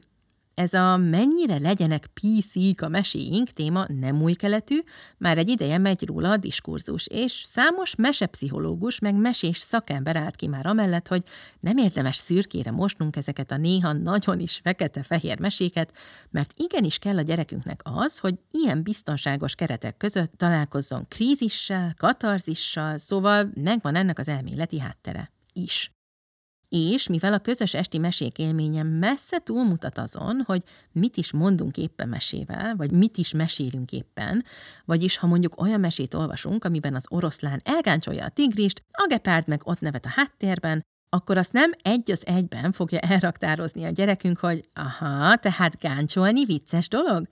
Ez 0.57 0.75
a 0.75 0.97
mennyire 0.97 1.59
legyenek 1.59 2.07
PC-k 2.07 2.83
a 2.83 2.89
meséink 2.89 3.49
téma 3.49 3.85
nem 3.89 4.23
új 4.23 4.33
keletű, 4.33 4.79
már 5.19 5.39
egy 5.39 5.49
ideje 5.49 5.79
megy 5.79 6.07
róla 6.07 6.31
a 6.31 6.37
diskurzus, 6.37 7.07
és 7.07 7.33
számos 7.33 7.95
mesepszichológus 7.95 8.99
meg 8.99 9.15
mesés 9.15 9.59
szakember 9.59 10.17
állt 10.17 10.37
ki 10.37 10.47
már 10.47 10.67
amellett, 10.67 11.09
hogy 11.09 11.23
nem 11.61 11.77
érdemes 11.77 12.17
szürkére 12.17 12.71
mosnunk 12.71 13.17
ezeket 13.17 13.51
a 13.51 13.57
néha 13.57 13.93
nagyon 13.93 14.41
is 14.41 14.61
fekete-fehér 14.63 15.41
meséket, 15.41 15.93
mert 16.31 16.53
igenis 16.57 16.99
kell 16.99 17.17
a 17.17 17.23
gyerekünknek 17.23 17.81
az, 17.83 18.19
hogy 18.19 18.35
ilyen 18.51 18.83
biztonságos 18.83 19.55
keretek 19.55 19.97
között 19.97 20.33
találkozzon 20.33 21.09
krízissel, 21.09 21.95
katarzissal, 21.97 22.99
szóval 22.99 23.51
megvan 23.55 23.95
ennek 23.95 24.19
az 24.19 24.29
elméleti 24.29 24.81
háttere 24.81 25.33
is. 25.53 25.96
És 26.69 27.09
mivel 27.09 27.33
a 27.33 27.39
közös 27.39 27.75
esti 27.75 27.99
mesék 27.99 28.39
élménye 28.39 28.83
messze 28.83 29.39
túlmutat 29.39 29.99
azon, 29.99 30.43
hogy 30.47 30.63
mit 30.93 31.17
is 31.17 31.33
mondunk 31.33 31.77
éppen 31.77 32.09
mesével, 32.09 32.77
vagy 32.77 32.91
mit 32.91 33.17
is 33.17 33.33
mesélünk 33.33 33.93
éppen, 33.93 34.45
vagyis 34.85 35.17
ha 35.17 35.27
mondjuk 35.27 35.61
olyan 35.61 35.81
mesét 35.81 36.15
olvasunk, 36.15 36.65
amiben 36.65 36.95
az 36.95 37.05
oroszlán 37.09 37.61
elgáncsolja 37.65 38.25
a 38.25 38.29
tigrist, 38.29 38.83
a 38.91 39.07
gepárd 39.09 39.49
meg 39.49 39.61
ott 39.65 39.81
nevet 39.81 40.05
a 40.05 40.13
háttérben, 40.15 40.85
akkor 41.09 41.39
azt 41.39 41.53
nem 41.53 41.73
egy 41.83 42.11
az 42.11 42.27
egyben 42.27 42.73
fogja 42.73 42.99
elraktározni 42.99 43.85
a 43.85 43.91
gyerekünk, 43.91 44.39
hogy 44.39 44.65
aha, 44.75 45.37
tehát 45.37 45.79
gáncsolni 45.79 46.45
vicces 46.45 46.89
dolog? 46.89 47.27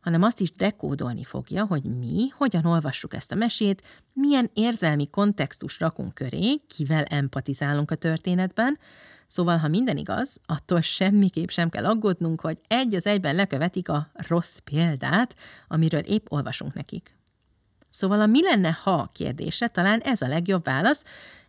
Hanem 0.00 0.22
azt 0.22 0.40
is 0.40 0.52
dekódolni 0.52 1.24
fogja, 1.24 1.64
hogy 1.64 1.82
mi, 1.98 2.28
hogyan 2.36 2.64
olvassuk 2.64 3.14
ezt 3.14 3.32
a 3.32 3.34
mesét, 3.34 3.82
milyen 4.12 4.50
érzelmi 4.54 5.10
kontextus 5.10 5.80
rakunk 5.80 6.14
köré, 6.14 6.56
kivel 6.56 7.04
empatizálunk 7.04 7.90
a 7.90 7.94
történetben, 7.94 8.78
Szóval, 9.30 9.56
ha 9.56 9.68
minden 9.68 9.96
igaz, 9.96 10.40
attól 10.46 10.80
semmiképp 10.80 11.48
sem 11.48 11.68
kell 11.68 11.84
aggódnunk, 11.84 12.40
hogy 12.40 12.58
egy 12.68 12.94
az 12.94 13.06
egyben 13.06 13.34
lekövetik 13.34 13.88
a 13.88 14.10
rossz 14.12 14.58
példát, 14.58 15.34
amiről 15.68 16.00
épp 16.00 16.26
olvasunk 16.28 16.74
nekik. 16.74 17.16
Szóval 17.88 18.20
a 18.20 18.26
mi 18.26 18.42
lenne, 18.42 18.78
ha 18.82 19.10
kérdése 19.14 19.68
talán 19.68 20.00
ez 20.00 20.22
a 20.22 20.28
legjobb 20.28 20.64
válasz, 20.64 21.04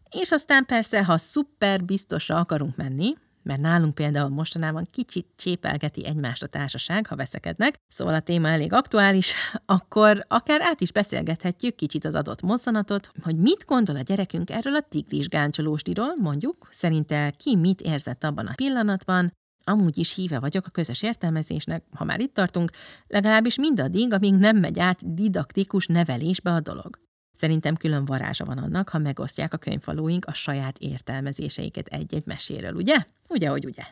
és 0.10 0.32
aztán 0.32 0.66
persze, 0.66 1.04
ha 1.04 1.18
szuper 1.18 1.84
biztosra 1.84 2.38
akarunk 2.38 2.76
menni, 2.76 3.14
mert 3.44 3.62
nálunk 3.62 3.96
például 3.96 4.30
mostanában 4.30 4.88
kicsit 4.92 5.28
csépelgeti 5.36 6.06
egymást 6.06 6.44
a 6.44 6.48
társaság, 6.48 7.08
ha 7.08 7.16
veszekednek, 7.16 7.76
szóval 7.88 8.14
a 8.14 8.20
téma 8.20 8.48
elég 8.48 8.74
aktuális, 8.74 9.34
akkor 9.66 10.26
akár 10.28 10.62
át 10.62 10.82
is 10.82 10.92
beszélgethetjük 10.92 11.76
kicsit 11.76 12.06
az 12.06 12.16
adott 12.16 12.42
mozzanatot, 12.42 13.12
hogy 13.24 13.38
mit 13.38 13.66
gondol 13.66 13.96
a 13.96 14.02
gyerekünk 14.02 14.50
erről 14.50 14.76
a 14.76 14.82
tigris 14.82 15.28
gáncsolósdiról, 15.28 16.16
mondjuk, 16.22 16.68
szerinte 16.72 17.34
ki 17.38 17.56
mit 17.56 17.82
érzett 17.82 18.24
abban 18.24 18.48
a 18.48 18.54
pillanatban, 18.56 19.34
Amúgy 19.64 19.98
is 19.98 20.16
híve 20.16 20.40
vagyok 20.40 20.66
a 20.66 20.70
közös 20.70 21.02
értelmezésnek, 21.02 21.84
ha 21.96 22.04
már 22.04 22.20
itt 22.20 22.34
tartunk, 22.34 22.72
legalábbis 23.08 23.58
mindaddig, 23.58 24.14
amíg 24.14 24.34
nem 24.34 24.58
megy 24.58 24.80
át 24.80 25.14
didaktikus 25.14 25.86
nevelésbe 25.86 26.52
a 26.52 26.60
dolog. 26.60 27.00
Szerintem 27.42 27.76
külön 27.76 28.06
varázsa 28.06 28.46
van 28.46 28.58
annak, 28.58 28.90
ha 28.90 28.98
megosztják 28.98 29.54
a 29.54 29.58
könyvfalóink 29.58 30.26
a 30.26 30.34
saját 30.34 30.78
értelmezéseiket 30.78 31.88
egy-egy 31.88 32.26
meséről, 32.26 32.74
ugye? 32.74 32.98
Ugye, 33.30 33.50
hogy 33.50 33.66
ugye? 33.66 33.84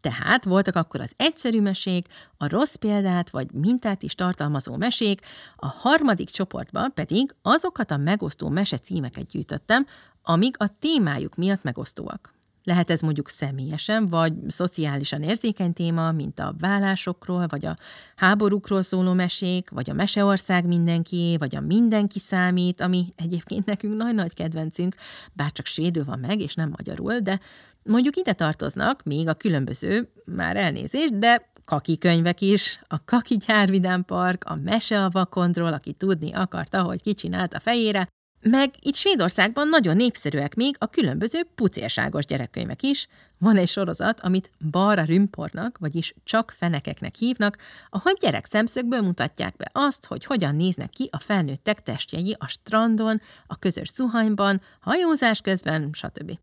Tehát 0.00 0.44
voltak 0.44 0.76
akkor 0.76 1.00
az 1.00 1.12
egyszerű 1.16 1.60
mesék, 1.60 2.06
a 2.36 2.48
rossz 2.48 2.74
példát 2.74 3.30
vagy 3.30 3.52
mintát 3.52 4.02
is 4.02 4.14
tartalmazó 4.14 4.76
mesék, 4.76 5.20
a 5.56 5.66
harmadik 5.66 6.30
csoportban 6.30 6.92
pedig 6.94 7.34
azokat 7.42 7.90
a 7.90 7.96
megosztó 7.96 8.48
mese 8.48 8.78
címeket 8.78 9.26
gyűjtöttem, 9.26 9.86
amik 10.22 10.56
a 10.58 10.68
témájuk 10.78 11.34
miatt 11.34 11.62
megosztóak. 11.62 12.35
Lehet 12.66 12.90
ez 12.90 13.00
mondjuk 13.00 13.28
személyesen, 13.28 14.08
vagy 14.08 14.32
szociálisan 14.48 15.22
érzékeny 15.22 15.72
téma, 15.72 16.12
mint 16.12 16.38
a 16.38 16.54
vállásokról, 16.58 17.46
vagy 17.46 17.66
a 17.66 17.76
háborúkról 18.16 18.82
szóló 18.82 19.12
mesék, 19.12 19.70
vagy 19.70 19.90
a 19.90 19.94
Meseország 19.94 20.66
mindenki, 20.66 21.36
vagy 21.38 21.56
a 21.56 21.60
Mindenki 21.60 22.18
számít, 22.18 22.80
ami 22.80 23.12
egyébként 23.16 23.66
nekünk 23.66 23.96
nagy-nagy 23.96 24.34
kedvencünk, 24.34 24.94
bár 25.32 25.52
csak 25.52 25.66
svédül 25.66 26.04
van 26.04 26.18
meg, 26.18 26.40
és 26.40 26.54
nem 26.54 26.72
magyarul, 26.76 27.18
de 27.18 27.40
mondjuk 27.82 28.16
ide 28.16 28.32
tartoznak 28.32 29.02
még 29.02 29.28
a 29.28 29.34
különböző, 29.34 30.12
már 30.24 30.56
elnézést, 30.56 31.18
de 31.18 31.50
kaki 31.64 31.98
könyvek 31.98 32.40
is, 32.40 32.80
a 32.88 33.04
Kaki 33.04 33.36
Gyárvidám 33.36 34.04
Park, 34.04 34.44
a 34.44 34.54
Mese 34.54 35.04
a 35.04 35.10
vakondról, 35.10 35.72
aki 35.72 35.92
tudni 35.92 36.32
akarta, 36.32 36.82
hogy 36.82 37.02
ki 37.02 37.14
csinált 37.14 37.54
a 37.54 37.60
fejére, 37.60 38.08
meg 38.48 38.74
itt 38.80 38.94
Svédországban 38.94 39.68
nagyon 39.68 39.96
népszerűek 39.96 40.54
még 40.54 40.76
a 40.78 40.86
különböző 40.86 41.46
pucérságos 41.54 42.24
gyerekkönyvek 42.24 42.82
is. 42.82 43.06
Van 43.38 43.56
egy 43.56 43.68
sorozat, 43.68 44.20
amit 44.20 44.50
Bara 44.70 45.04
Rümpornak, 45.04 45.78
vagyis 45.78 46.14
csak 46.24 46.50
fenekeknek 46.56 47.14
hívnak, 47.14 47.58
ahol 47.90 48.12
gyerek 48.20 48.46
szemszögből 48.46 49.00
mutatják 49.00 49.56
be 49.56 49.70
azt, 49.72 50.06
hogy 50.06 50.24
hogyan 50.24 50.54
néznek 50.54 50.90
ki 50.90 51.08
a 51.12 51.18
felnőttek 51.18 51.82
testjei 51.82 52.36
a 52.38 52.46
strandon, 52.46 53.20
a 53.46 53.58
közös 53.58 53.88
szuhanyban, 53.88 54.60
hajózás 54.80 55.40
közben, 55.40 55.90
stb. 55.92 56.38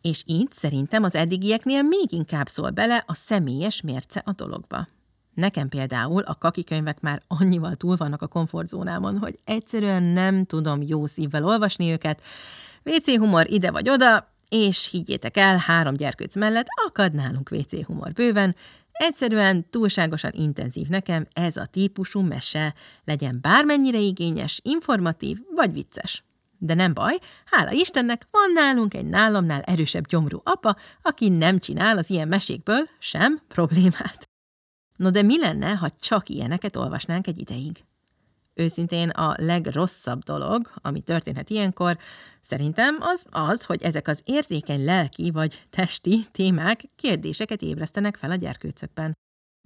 És 0.00 0.22
itt 0.26 0.52
szerintem 0.52 1.02
az 1.02 1.14
eddigieknél 1.14 1.82
még 1.82 2.12
inkább 2.12 2.48
szól 2.48 2.70
bele 2.70 3.04
a 3.06 3.14
személyes 3.14 3.80
mérce 3.80 4.22
a 4.24 4.32
dologba. 4.32 4.86
Nekem 5.34 5.68
például 5.68 6.22
a 6.22 6.34
kaki 6.34 6.64
könyvek 6.64 7.00
már 7.00 7.22
annyival 7.26 7.74
túl 7.74 7.96
vannak 7.96 8.22
a 8.22 8.26
komfortzónámon, 8.26 9.18
hogy 9.18 9.38
egyszerűen 9.44 10.02
nem 10.02 10.44
tudom 10.44 10.82
jó 10.82 11.06
szívvel 11.06 11.44
olvasni 11.44 11.90
őket. 11.90 12.22
WC 12.84 13.16
humor 13.16 13.50
ide 13.50 13.70
vagy 13.70 13.88
oda, 13.88 14.32
és 14.48 14.88
higgyétek 14.90 15.36
el, 15.36 15.56
három 15.56 15.94
gyerkőc 15.94 16.36
mellett 16.36 16.66
akad 16.86 17.14
nálunk 17.14 17.50
WC 17.50 17.84
humor 17.84 18.12
bőven, 18.12 18.54
Egyszerűen 18.94 19.70
túlságosan 19.70 20.30
intenzív 20.34 20.86
nekem 20.88 21.26
ez 21.32 21.56
a 21.56 21.66
típusú 21.66 22.20
mese, 22.20 22.74
legyen 23.04 23.38
bármennyire 23.40 23.98
igényes, 23.98 24.60
informatív 24.62 25.38
vagy 25.54 25.72
vicces. 25.72 26.24
De 26.58 26.74
nem 26.74 26.94
baj, 26.94 27.18
hála 27.44 27.70
Istennek 27.70 28.26
van 28.30 28.52
nálunk 28.52 28.94
egy 28.94 29.06
nálamnál 29.06 29.62
erősebb 29.62 30.06
gyomrú 30.06 30.40
apa, 30.44 30.76
aki 31.02 31.28
nem 31.28 31.58
csinál 31.58 31.98
az 31.98 32.10
ilyen 32.10 32.28
mesékből 32.28 32.88
sem 32.98 33.40
problémát. 33.48 34.23
No 34.96 35.10
de 35.10 35.22
mi 35.22 35.38
lenne, 35.38 35.74
ha 35.74 35.90
csak 35.90 36.28
ilyeneket 36.28 36.76
olvasnánk 36.76 37.26
egy 37.26 37.38
ideig? 37.38 37.84
Őszintén 38.54 39.08
a 39.08 39.34
legrosszabb 39.36 40.22
dolog, 40.22 40.72
ami 40.74 41.00
történhet 41.00 41.50
ilyenkor, 41.50 41.98
szerintem 42.40 42.96
az 43.00 43.24
az, 43.30 43.64
hogy 43.64 43.82
ezek 43.82 44.08
az 44.08 44.20
érzékeny 44.24 44.84
lelki 44.84 45.30
vagy 45.30 45.62
testi 45.70 46.26
témák 46.32 46.84
kérdéseket 46.96 47.62
ébresztenek 47.62 48.16
fel 48.16 48.30
a 48.30 48.34
gyerkőcökben. 48.34 49.12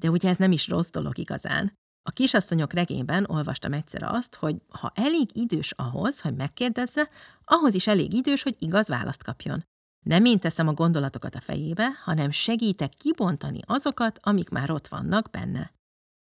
De 0.02 0.10
ugye 0.10 0.28
ez 0.28 0.36
nem 0.36 0.52
is 0.52 0.68
rossz 0.68 0.90
dolog 0.90 1.18
igazán. 1.18 1.72
A 2.02 2.10
kisasszonyok 2.10 2.72
regényben 2.72 3.26
olvastam 3.28 3.72
egyszer 3.72 4.02
azt, 4.02 4.34
hogy 4.34 4.56
ha 4.68 4.92
elég 4.94 5.36
idős 5.36 5.72
ahhoz, 5.76 6.20
hogy 6.20 6.34
megkérdezze, 6.34 7.08
ahhoz 7.44 7.74
is 7.74 7.86
elég 7.86 8.12
idős, 8.12 8.42
hogy 8.42 8.56
igaz 8.58 8.88
választ 8.88 9.22
kapjon. 9.22 9.64
Nem 10.08 10.24
én 10.24 10.38
teszem 10.38 10.68
a 10.68 10.72
gondolatokat 10.72 11.34
a 11.34 11.40
fejébe, 11.40 11.88
hanem 12.04 12.30
segítek 12.30 12.92
kibontani 12.96 13.58
azokat, 13.66 14.18
amik 14.22 14.48
már 14.48 14.70
ott 14.70 14.88
vannak 14.88 15.30
benne. 15.30 15.72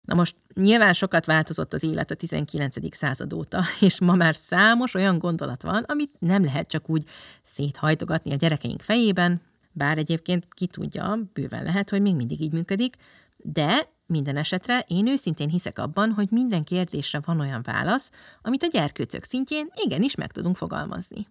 Na 0.02 0.16
most 0.16 0.36
nyilván 0.54 0.94
sokat 0.94 1.26
változott 1.26 1.74
az 1.74 1.84
élet 1.84 2.12
a 2.12 2.16
19. 2.16 2.96
század 2.96 3.34
óta, 3.34 3.64
és 3.88 4.00
ma 4.00 4.16
már 4.16 4.36
számos 4.36 4.94
olyan 4.94 5.20
gondolat 5.20 5.64
van, 5.64 5.84
amit 5.84 6.12
nem 6.20 6.44
lehet 6.44 6.68
csak 6.68 6.90
úgy 6.90 7.04
széthajtogatni 7.44 8.32
a 8.32 8.36
gyerekeink 8.36 8.82
fejében, 8.82 9.42
bár 9.72 9.98
egyébként 9.98 10.48
ki 10.54 10.68
tudja, 10.68 11.20
bőven 11.34 11.64
lehet, 11.64 11.90
hogy 11.90 12.02
még 12.02 12.16
mindig 12.16 12.42
így 12.42 12.54
működik, 12.54 12.96
de 13.38 13.90
minden 14.06 14.38
esetre 14.38 14.86
én 14.88 15.08
őszintén 15.08 15.50
hiszek 15.50 15.80
abban, 15.80 16.12
hogy 16.12 16.28
minden 16.32 16.64
kérdésre 16.64 17.20
van 17.26 17.40
olyan 17.40 17.62
válasz, 17.64 18.12
amit 18.42 18.64
a 18.64 18.68
gyerkőcök 18.68 19.24
szintjén 19.24 19.72
igenis 19.86 20.16
meg 20.16 20.32
tudunk 20.32 20.56
fogalmazni. 20.56 21.28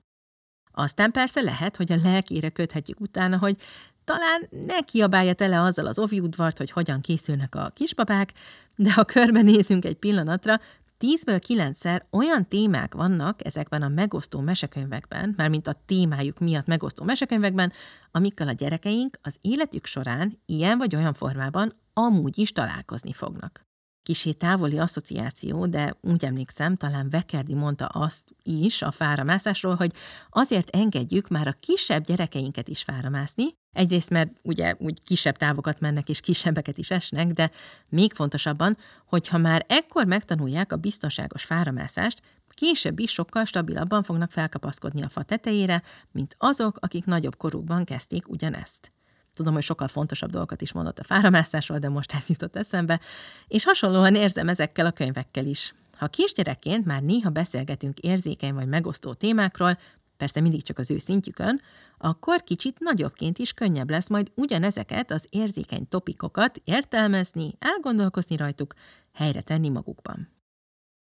Aztán 0.79 1.11
persze 1.11 1.41
lehet, 1.41 1.77
hogy 1.77 1.93
a 1.93 2.01
lelkére 2.03 2.49
köthetjük 2.49 3.01
utána, 3.01 3.39
hogy 3.39 3.57
talán 4.05 4.49
ne 4.67 4.81
kiabálja 4.81 5.33
tele 5.33 5.61
azzal 5.61 5.87
az 5.87 5.99
oviudvart, 5.99 6.59
hogy 6.59 6.71
hogyan 6.71 7.01
készülnek 7.01 7.55
a 7.55 7.71
kisbabák, 7.75 8.33
de 8.77 8.93
ha 8.93 9.05
körbenézünk 9.05 9.85
egy 9.85 9.95
pillanatra, 9.95 10.61
tízből 10.99 11.39
kilencszer 11.39 12.07
olyan 12.11 12.49
témák 12.49 12.95
vannak 12.95 13.45
ezekben 13.45 13.83
a 13.83 13.89
megosztó 13.89 14.41
mesekönyvekben, 14.41 15.35
mármint 15.37 15.67
a 15.67 15.83
témájuk 15.87 16.39
miatt 16.39 16.67
megosztó 16.67 17.05
mesekönyvekben, 17.05 17.73
amikkel 18.11 18.49
a 18.49 18.53
gyerekeink 18.53 19.19
az 19.23 19.39
életük 19.41 19.87
során 19.87 20.33
ilyen 20.47 20.79
vagy 20.79 20.97
olyan 20.97 21.15
formában 21.15 21.73
amúgy 21.93 22.39
is 22.39 22.53
találkozni 22.53 23.13
fognak 23.13 23.66
kisé 24.07 24.33
távoli 24.33 24.79
asszociáció, 24.79 25.67
de 25.67 25.97
úgy 26.01 26.25
emlékszem, 26.25 26.77
talán 26.77 27.11
Vekerdi 27.11 27.55
mondta 27.55 27.87
azt 27.87 28.25
is 28.43 28.83
a 28.83 28.91
fáramászásról, 28.91 29.75
hogy 29.75 29.93
azért 30.31 30.77
engedjük 30.77 31.29
már 31.29 31.49
a 31.49 31.55
kisebb 31.61 32.05
gyerekeinket 32.05 32.69
is 32.69 32.83
fáramászni, 32.83 33.45
egyrészt 33.73 34.11
mert 34.11 34.31
ugye 34.43 34.75
úgy 34.79 35.03
kisebb 35.05 35.37
távokat 35.37 35.81
mennek 35.81 36.09
és 36.09 36.21
kisebbeket 36.21 36.79
is 36.79 36.91
esnek, 36.91 37.27
de 37.27 37.51
még 37.89 38.13
fontosabban, 38.13 38.77
hogyha 39.07 39.39
már 39.39 39.65
ekkor 39.69 40.05
megtanulják 40.05 40.73
a 40.73 40.77
biztonságos 40.77 41.45
fáramászást, 41.45 42.21
később 42.49 42.99
is 42.99 43.11
sokkal 43.11 43.45
stabilabban 43.45 44.03
fognak 44.03 44.31
felkapaszkodni 44.31 45.03
a 45.03 45.09
fa 45.09 45.23
tetejére, 45.23 45.83
mint 46.13 46.37
azok, 46.39 46.79
akik 46.81 47.05
nagyobb 47.05 47.37
korukban 47.37 47.85
kezdték 47.85 48.29
ugyanezt. 48.29 48.96
Tudom, 49.37 49.55
hogy 49.55 49.63
sokkal 49.63 49.89
fontosabb 49.89 50.31
dolgokat 50.31 50.63
is 50.63 50.73
mondott 50.73 50.99
a 50.99 51.05
fáramászásról, 51.05 51.79
de 51.79 51.89
most 51.89 52.13
ez 52.13 52.29
jutott 52.29 52.57
eszembe, 52.57 53.01
és 53.49 53.65
hasonlóan 53.65 54.15
érzem 54.15 54.49
ezekkel 54.49 54.87
a 54.87 54.91
könyvekkel 54.91 55.45
is. 55.45 55.75
Ha 55.93 56.07
kisgyerekként 56.07 56.85
már 56.85 57.03
néha 57.03 57.31
beszélgetünk 57.31 57.99
érzékeny 57.99 58.55
vagy 58.55 58.69
megosztó 58.69 59.13
témákról, 59.13 59.79
persze 60.17 60.41
mindig 60.41 60.63
csak 60.63 60.79
az 60.79 60.91
ő 60.91 60.99
szintjükön, 60.99 61.61
akkor 61.99 62.43
kicsit 62.43 62.79
nagyobbként 62.79 63.39
is 63.39 63.53
könnyebb 63.53 63.91
lesz 63.91 64.09
majd 64.09 64.31
ugyanezeket 64.35 65.11
az 65.11 65.27
érzékeny 65.31 65.89
topikokat 65.89 66.61
értelmezni, 66.65 67.55
elgondolkozni 67.59 68.37
rajtuk, 68.37 68.75
helyre 69.13 69.41
tenni 69.41 69.69
magukban. 69.69 70.36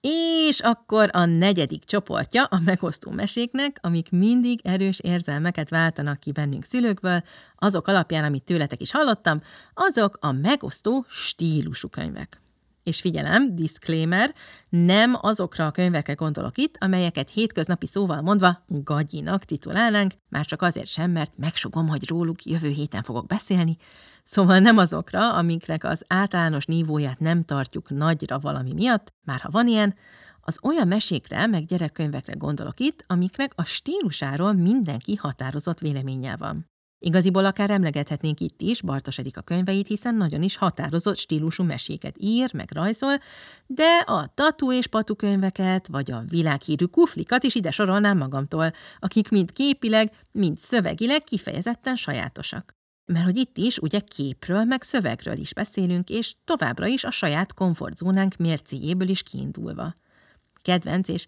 És 0.02 0.60
akkor 0.60 1.10
a 1.12 1.26
negyedik 1.26 1.84
csoportja 1.84 2.44
a 2.44 2.60
megosztó 2.66 3.12
meséknek, 3.12 3.78
amik 3.82 4.12
mindig 4.12 4.60
erős 4.64 5.00
érzelmeket 5.00 5.70
váltanak 5.70 6.20
ki 6.20 6.32
bennünk 6.32 6.64
szülőkből, 6.64 7.22
azok 7.56 7.88
alapján, 7.88 8.24
amit 8.24 8.44
tőletek 8.44 8.82
is 8.82 8.92
hallottam, 8.92 9.38
azok 9.74 10.18
a 10.22 10.32
megosztó 10.32 11.06
stílusú 11.08 11.88
könyvek. 11.88 12.42
És 12.90 13.00
figyelem, 13.00 13.56
disclaimer, 13.56 14.34
nem 14.70 15.18
azokra 15.22 15.66
a 15.66 15.72
könyvekre 15.72 16.14
gondolok 16.14 16.58
itt, 16.58 16.76
amelyeket 16.80 17.30
hétköznapi 17.30 17.86
szóval 17.86 18.22
mondva 18.22 18.64
gagyinak 18.68 19.44
titulálnánk, 19.44 20.14
már 20.30 20.46
csak 20.46 20.62
azért 20.62 20.88
sem, 20.88 21.12
mert 21.12 21.34
megsugom, 21.38 21.88
hogy 21.88 22.08
róluk 22.08 22.46
jövő 22.46 22.70
héten 22.70 23.04
fogok 23.04 23.26
beszélni, 23.28 23.78
Szóval 24.24 24.60
nem 24.60 24.78
azokra, 24.78 25.34
amiknek 25.34 25.84
az 25.84 26.04
általános 26.08 26.66
nívóját 26.66 27.20
nem 27.20 27.44
tartjuk 27.44 27.90
nagyra 27.90 28.40
valami 28.40 28.74
miatt, 28.74 29.14
már 29.24 29.40
ha 29.40 29.50
van 29.50 29.68
ilyen, 29.68 29.96
az 30.42 30.60
olyan 30.62 30.88
mesékre, 30.88 31.48
meg 31.48 31.66
gyerekkönyvekre 31.66 32.34
gondolok 32.34 32.80
itt, 32.80 33.04
amiknek 33.08 33.52
a 33.56 33.64
stílusáról 33.64 34.54
mindenki 34.54 35.16
határozott 35.16 35.80
véleménnyel 35.80 36.38
van. 36.38 36.69
Igaziból 37.02 37.46
akár 37.46 37.70
emlegethetnénk 37.70 38.40
itt 38.40 38.62
is 38.62 38.82
Bartos 38.82 39.18
Erika 39.18 39.42
könyveit, 39.42 39.88
hiszen 39.88 40.16
nagyon 40.16 40.42
is 40.42 40.56
határozott 40.56 41.18
stílusú 41.18 41.64
meséket 41.64 42.16
ír, 42.18 42.54
meg 42.54 42.72
rajzol, 42.72 43.16
de 43.66 44.04
a 44.06 44.32
tatu 44.34 44.72
és 44.74 44.88
patu 44.88 45.16
könyveket, 45.16 45.88
vagy 45.88 46.12
a 46.12 46.24
világhírű 46.30 46.86
kuflikat 46.86 47.44
is 47.44 47.56
ide 47.56 47.72
sorolnám 47.72 48.18
magamtól, 48.18 48.72
akik 49.00 49.30
mind 49.30 49.52
képileg, 49.52 50.12
mind 50.32 50.58
szövegileg 50.58 51.24
kifejezetten 51.24 51.96
sajátosak. 51.96 52.78
Mert 53.06 53.26
hogy 53.26 53.38
itt 53.38 53.58
is 53.58 53.78
ugye 53.78 54.00
képről, 54.00 54.64
meg 54.64 54.82
szövegről 54.82 55.38
is 55.38 55.54
beszélünk, 55.54 56.10
és 56.10 56.36
továbbra 56.46 56.88
is 56.88 57.04
a 57.04 57.12
saját 57.12 57.54
komfortzónánk 57.54 58.36
mércéjéből 58.36 59.10
is 59.10 59.24
kiindulva. 59.24 59.94
Kedvenc 60.62 61.08
és 61.08 61.26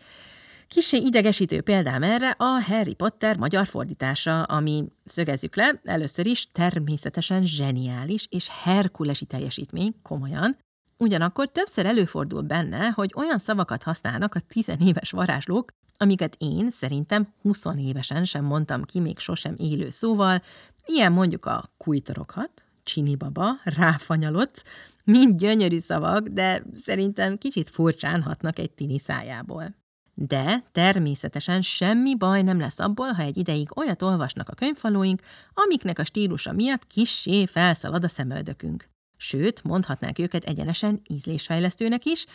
Kisé 0.74 0.98
idegesítő 0.98 1.62
példám 1.62 2.04
erre 2.04 2.30
a 2.38 2.62
Harry 2.68 2.94
Potter 2.94 3.38
magyar 3.38 3.68
fordítása, 3.68 4.44
ami, 4.44 4.86
szögezzük 5.04 5.56
le, 5.56 5.82
először 5.84 6.26
is 6.26 6.52
természetesen 6.52 7.46
zseniális 7.46 8.28
és 8.30 8.50
herkulesi 8.64 9.26
teljesítmény, 9.26 9.96
komolyan, 10.02 10.58
ugyanakkor 10.98 11.48
többször 11.48 11.86
előfordul 11.86 12.42
benne, 12.42 12.88
hogy 12.90 13.12
olyan 13.16 13.38
szavakat 13.38 13.84
használnak 13.84 14.36
a 14.36 14.40
tizenéves 14.40 15.12
varázslók, 15.12 15.74
amiket 15.98 16.36
én 16.40 16.70
szerintem 16.70 17.34
20 17.42 17.66
évesen 17.78 18.26
sem 18.26 18.46
mondtam 18.46 18.84
ki 18.84 19.00
még 19.00 19.20
sosem 19.20 19.56
élő 19.58 19.90
szóval, 19.90 20.42
ilyen 20.86 21.12
mondjuk 21.12 21.46
a 21.46 21.72
kujtorokhat, 21.78 22.66
csinibaba, 22.84 23.50
ráfanyalodsz, 23.64 24.64
mind 25.04 25.40
gyönyörű 25.40 25.78
szavak, 25.78 26.28
de 26.28 26.64
szerintem 26.76 27.38
kicsit 27.38 27.70
furcsán 27.70 28.22
hatnak 28.22 28.60
egy 28.60 28.72
tini 28.72 29.00
szájából. 29.00 29.80
De 30.14 30.64
természetesen 30.72 31.62
semmi 31.62 32.16
baj 32.16 32.42
nem 32.42 32.60
lesz 32.60 32.80
abból, 32.80 33.12
ha 33.12 33.22
egy 33.22 33.38
ideig 33.38 33.78
olyat 33.78 34.02
olvasnak 34.02 34.50
a 34.50 34.54
könyvfalóink, 34.54 35.22
amiknek 35.54 36.00
a 36.00 36.06
stílusa 36.06 36.52
miatt 36.52 36.88
kissé 36.88 37.46
felszalad 37.46 38.04
a 38.04 38.08
szemöldökünk. 38.08 38.90
Sőt, 39.18 39.64
mondhatnánk 39.64 40.20
őket 40.20 40.44
egyenesen 40.44 41.02
ízlésfejlesztőnek 41.08 42.06
is, 42.06 42.26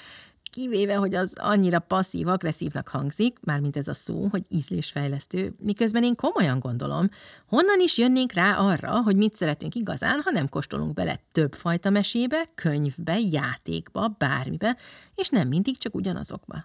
kivéve, 0.51 0.95
hogy 0.95 1.15
az 1.15 1.33
annyira 1.37 1.79
passzív-agresszívnak 1.79 2.89
hangzik, 2.89 3.39
mármint 3.41 3.77
ez 3.77 3.89
a 3.89 3.95
szó, 3.95 4.27
hogy 4.31 4.45
ízlésfejlesztő, 4.49 5.55
miközben 5.59 6.05
én 6.05 6.15
komolyan 6.15 6.59
gondolom, 6.59 7.09
honnan 7.47 7.81
is 7.81 7.99
jönnénk 7.99 8.33
rá 8.33 8.57
arra, 8.57 9.03
hogy 9.03 9.17
mit 9.17 9.35
szeretünk 9.35 9.75
igazán, 9.75 10.21
ha 10.25 10.31
nem 10.31 10.49
kóstolunk 10.49 10.95
bele 10.95 11.21
több 11.33 11.55
fajta 11.55 11.91
mesébe, 11.91 12.47
könyvbe, 12.55 13.19
játékba, 13.19 14.15
bármibe, 14.19 14.77
és 15.15 15.29
nem 15.29 15.49
mindig 15.49 15.79
csak 15.79 15.95
ugyanazokba. 15.95 16.65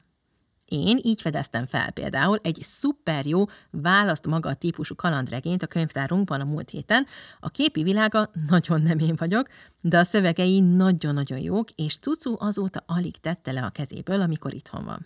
Én 0.71 0.99
így 1.03 1.21
fedeztem 1.21 1.65
fel 1.67 1.91
például 1.91 2.39
egy 2.43 2.57
szuper 2.61 3.25
jó 3.25 3.45
választ 3.71 4.27
maga 4.27 4.49
a 4.49 4.53
típusú 4.53 4.95
kalandregényt 4.95 5.63
a 5.63 5.67
könyvtárunkban 5.67 6.41
a 6.41 6.45
múlt 6.45 6.69
héten. 6.69 7.05
A 7.39 7.49
képi 7.49 7.83
világa 7.83 8.29
nagyon 8.49 8.81
nem 8.81 8.99
én 8.99 9.15
vagyok, 9.17 9.47
de 9.81 9.97
a 9.97 10.03
szövegei 10.03 10.59
nagyon-nagyon 10.59 11.39
jók, 11.39 11.69
és 11.71 11.97
Cucu 11.97 12.35
azóta 12.39 12.83
alig 12.87 13.17
tette 13.17 13.51
le 13.51 13.63
a 13.63 13.69
kezéből, 13.69 14.21
amikor 14.21 14.53
itthon 14.53 14.85
van. 14.85 15.01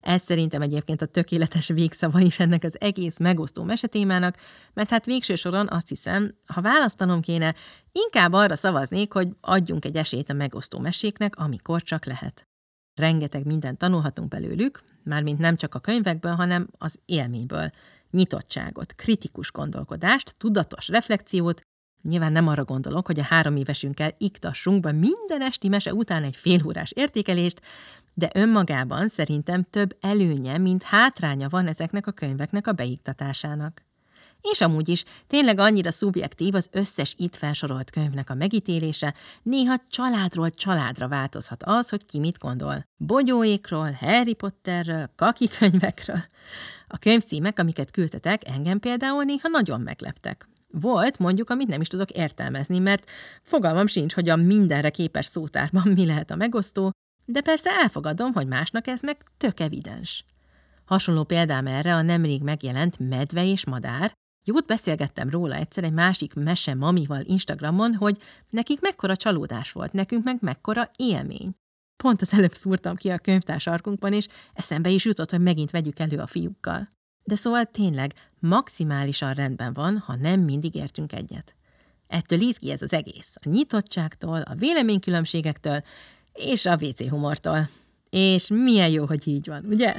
Ez 0.00 0.22
szerintem 0.22 0.62
egyébként 0.62 1.02
a 1.02 1.06
tökéletes 1.06 1.68
végszava 1.68 2.20
is 2.20 2.38
ennek 2.38 2.64
az 2.64 2.80
egész 2.80 3.18
megosztó 3.18 3.62
mesetémának, 3.62 4.36
mert 4.74 4.90
hát 4.90 5.04
végső 5.04 5.34
soron 5.34 5.68
azt 5.68 5.88
hiszem, 5.88 6.34
ha 6.46 6.60
választanom 6.60 7.20
kéne, 7.20 7.54
inkább 7.92 8.32
arra 8.32 8.56
szavaznék, 8.56 9.12
hogy 9.12 9.28
adjunk 9.40 9.84
egy 9.84 9.96
esélyt 9.96 10.30
a 10.30 10.34
megosztó 10.34 10.78
meséknek, 10.78 11.36
amikor 11.36 11.82
csak 11.82 12.04
lehet. 12.04 12.48
Rengeteg 12.96 13.46
mindent 13.46 13.78
tanulhatunk 13.78 14.28
belőlük, 14.28 14.80
mármint 15.02 15.38
nem 15.38 15.56
csak 15.56 15.74
a 15.74 15.78
könyvekből, 15.78 16.34
hanem 16.34 16.68
az 16.78 16.98
élményből. 17.04 17.70
Nyitottságot, 18.10 18.94
kritikus 18.94 19.52
gondolkodást, 19.52 20.34
tudatos 20.36 20.88
reflexiót, 20.88 21.60
Nyilván 22.02 22.32
nem 22.32 22.48
arra 22.48 22.64
gondolok, 22.64 23.06
hogy 23.06 23.18
a 23.18 23.22
három 23.22 23.56
évesünkkel 23.56 24.14
iktassunk 24.18 24.80
be 24.80 24.92
minden 24.92 25.42
esti 25.42 25.68
mese 25.68 25.94
után 25.94 26.22
egy 26.22 26.36
félórás 26.36 26.92
értékelést, 26.94 27.60
de 28.14 28.30
önmagában 28.34 29.08
szerintem 29.08 29.62
több 29.62 29.96
előnye, 30.00 30.58
mint 30.58 30.82
hátránya 30.82 31.48
van 31.48 31.66
ezeknek 31.66 32.06
a 32.06 32.12
könyveknek 32.12 32.66
a 32.66 32.72
beiktatásának. 32.72 33.84
És 34.52 34.60
amúgy 34.60 34.88
is, 34.88 35.04
tényleg 35.26 35.58
annyira 35.58 35.90
szubjektív 35.90 36.54
az 36.54 36.68
összes 36.72 37.14
itt 37.16 37.36
felsorolt 37.36 37.90
könyvnek 37.90 38.30
a 38.30 38.34
megítélése, 38.34 39.14
néha 39.42 39.74
családról 39.88 40.50
családra 40.50 41.08
változhat 41.08 41.62
az, 41.62 41.88
hogy 41.88 42.06
ki 42.06 42.18
mit 42.18 42.38
gondol. 42.38 42.86
Bogyóékról, 42.96 43.90
Harry 43.90 44.34
Potterről, 44.34 45.10
kaki 45.16 45.48
könyvekről. 45.48 46.24
A 46.88 46.98
könyvcímek, 46.98 47.58
amiket 47.58 47.90
küldtetek, 47.90 48.48
engem 48.48 48.78
például 48.78 49.24
néha 49.24 49.48
nagyon 49.48 49.80
megleptek. 49.80 50.48
Volt 50.70 51.18
mondjuk, 51.18 51.50
amit 51.50 51.68
nem 51.68 51.80
is 51.80 51.88
tudok 51.88 52.10
értelmezni, 52.10 52.78
mert 52.78 53.10
fogalmam 53.42 53.86
sincs, 53.86 54.14
hogy 54.14 54.28
a 54.28 54.36
mindenre 54.36 54.90
képes 54.90 55.26
szótárban 55.26 55.88
mi 55.94 56.06
lehet 56.06 56.30
a 56.30 56.36
megosztó, 56.36 56.90
de 57.24 57.40
persze 57.40 57.70
elfogadom, 57.70 58.32
hogy 58.32 58.46
másnak 58.46 58.86
ez 58.86 59.00
meg 59.00 59.16
tök 59.36 59.60
evidens. 59.60 60.24
Hasonló 60.84 61.24
példám 61.24 61.66
erre 61.66 61.94
a 61.94 62.02
nemrég 62.02 62.42
megjelent 62.42 62.98
Medve 62.98 63.44
és 63.44 63.66
Madár. 63.66 64.12
Jót 64.48 64.66
beszélgettem 64.66 65.30
róla 65.30 65.54
egyszer 65.54 65.84
egy 65.84 65.92
másik 65.92 66.34
mese 66.34 66.74
mamival 66.74 67.22
Instagramon, 67.24 67.94
hogy 67.94 68.16
nekik 68.50 68.80
mekkora 68.80 69.16
csalódás 69.16 69.72
volt, 69.72 69.92
nekünk 69.92 70.24
meg 70.24 70.36
mekkora 70.40 70.90
élmény. 70.96 71.54
Pont 71.96 72.22
az 72.22 72.32
előbb 72.32 72.54
szúrtam 72.54 72.96
ki 72.96 73.10
a 73.10 73.18
könyvtárs 73.18 73.66
arkunkban, 73.66 74.12
és 74.12 74.26
eszembe 74.54 74.88
is 74.88 75.04
jutott, 75.04 75.30
hogy 75.30 75.40
megint 75.40 75.70
vegyük 75.70 75.98
elő 75.98 76.18
a 76.18 76.26
fiúkkal. 76.26 76.88
De 77.24 77.34
szóval 77.34 77.64
tényleg 77.64 78.12
maximálisan 78.38 79.34
rendben 79.34 79.72
van, 79.72 79.98
ha 79.98 80.16
nem 80.16 80.40
mindig 80.40 80.74
értünk 80.74 81.12
egyet. 81.12 81.54
Ettől 82.08 82.40
izgi 82.40 82.70
ez 82.70 82.82
az 82.82 82.92
egész. 82.92 83.34
A 83.40 83.48
nyitottságtól, 83.48 84.40
a 84.40 84.54
véleménykülönbségektől 84.54 85.82
és 86.32 86.66
a 86.66 86.78
WC 86.80 87.08
humortól. 87.08 87.68
És 88.10 88.48
milyen 88.48 88.88
jó, 88.88 89.06
hogy 89.06 89.28
így 89.28 89.46
van, 89.46 89.64
ugye? 89.64 89.96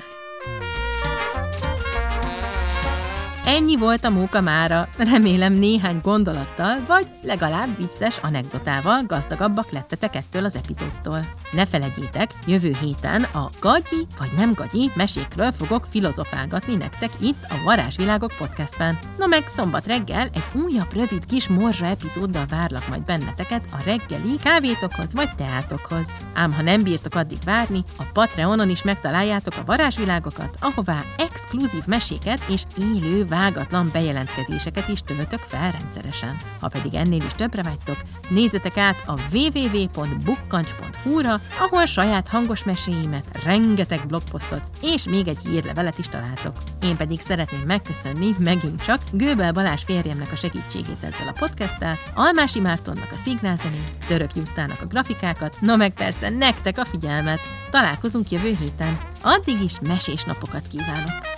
Ennyi 3.48 3.78
volt 3.78 4.04
a 4.04 4.10
móka 4.10 4.42
mára, 4.42 4.90
remélem 4.98 5.54
néhány 5.54 6.00
gondolattal, 6.04 6.84
vagy 6.88 7.08
legalább 7.22 7.78
vicces 7.78 8.18
anekdotával 8.18 9.04
gazdagabbak 9.04 9.72
lettetek 9.72 10.16
ettől 10.16 10.46
az 10.46 10.56
epizódtól. 10.56 11.20
Ne 11.52 11.66
felejtjétek, 11.66 12.30
jövő 12.48 12.76
héten 12.82 13.24
a 13.24 13.50
gagyi 13.60 14.08
vagy 14.20 14.30
nem 14.36 14.54
gagyi 14.54 14.92
mesékről 14.96 15.52
fogok 15.52 15.86
filozofálgatni 15.90 16.76
nektek 16.76 17.10
itt 17.20 17.44
a 17.50 17.64
Varázsvilágok 17.64 18.32
podcastben. 18.38 18.98
Na 19.18 19.26
meg 19.26 19.48
szombat 19.48 19.88
reggel 19.88 20.30
egy 20.34 20.62
újabb 20.64 20.94
rövid 20.94 21.26
kis 21.26 21.48
morzsa 21.48 21.86
epizóddal 21.86 22.46
várlak 22.50 22.88
majd 22.90 23.02
benneteket 23.02 23.66
a 23.72 23.84
reggeli 23.86 24.38
kávétokhoz 24.44 25.14
vagy 25.14 25.36
teátokhoz. 25.36 26.16
Ám 26.34 26.52
ha 26.52 26.62
nem 26.62 26.84
bírtok 26.84 27.16
addig 27.16 27.40
várni, 27.46 27.84
a 27.98 28.04
Patreonon 28.14 28.70
is 28.70 28.84
megtaláljátok 28.84 29.54
a 29.58 29.66
varázsvilágokat, 29.66 30.58
ahová 30.60 31.04
exkluzív 31.18 31.86
meséket 31.86 32.40
és 32.48 32.64
élő 32.78 33.26
vágatlan 33.38 33.90
bejelentkezéseket 33.94 34.88
is 34.88 35.02
töltök 35.02 35.40
fel 35.40 35.72
rendszeresen. 35.72 36.38
Ha 36.60 36.68
pedig 36.68 36.94
ennél 36.94 37.22
is 37.26 37.34
többre 37.34 37.64
vágytok, 37.64 37.98
nézzetek 38.30 38.78
át 38.78 39.04
a 39.06 39.14
www.bukkancs.hu-ra, 39.34 41.42
ahol 41.60 41.86
saját 41.86 42.28
hangos 42.28 42.64
meséimet, 42.64 43.44
rengeteg 43.44 44.08
blogposztot 44.08 44.62
és 44.82 45.04
még 45.04 45.28
egy 45.28 45.40
hírlevelet 45.44 45.98
is 45.98 46.08
találtok. 46.08 46.56
Én 46.82 46.98
pedig 46.98 47.20
szeretném 47.20 47.62
megköszönni 47.66 48.36
megint 48.40 48.82
csak 48.82 49.02
Gőbel 49.12 49.52
Balázs 49.52 49.84
férjemnek 49.84 50.32
a 50.32 50.36
segítségét 50.36 51.04
ezzel 51.04 51.28
a 51.28 51.36
podcasttel, 51.40 51.98
Almási 52.16 52.60
Mártonnak 52.60 53.12
a 53.12 53.16
szignálzenét, 53.16 53.92
Török 54.08 54.36
Juttának 54.36 54.82
a 54.82 54.86
grafikákat, 54.86 55.62
na 55.62 55.76
meg 55.76 55.94
persze 55.94 56.30
nektek 56.30 56.78
a 56.78 56.86
figyelmet. 56.86 57.40
Találkozunk 57.70 58.30
jövő 58.30 58.56
héten. 58.60 58.98
Addig 59.22 59.62
is 59.62 59.80
mesés 59.80 60.24
napokat 60.24 60.68
kívánok! 60.68 61.37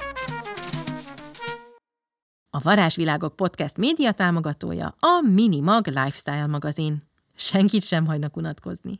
A 2.52 2.60
Varázsvilágok 2.60 3.36
Podcast 3.36 3.78
média 3.78 4.12
támogatója 4.12 4.96
a 5.00 5.22
Minimag 5.22 5.88
Lifestyle 5.88 6.48
magazin. 6.48 7.04
Senkit 7.36 7.84
sem 7.84 8.06
hagynak 8.06 8.38
unatkozni. 8.38 9.00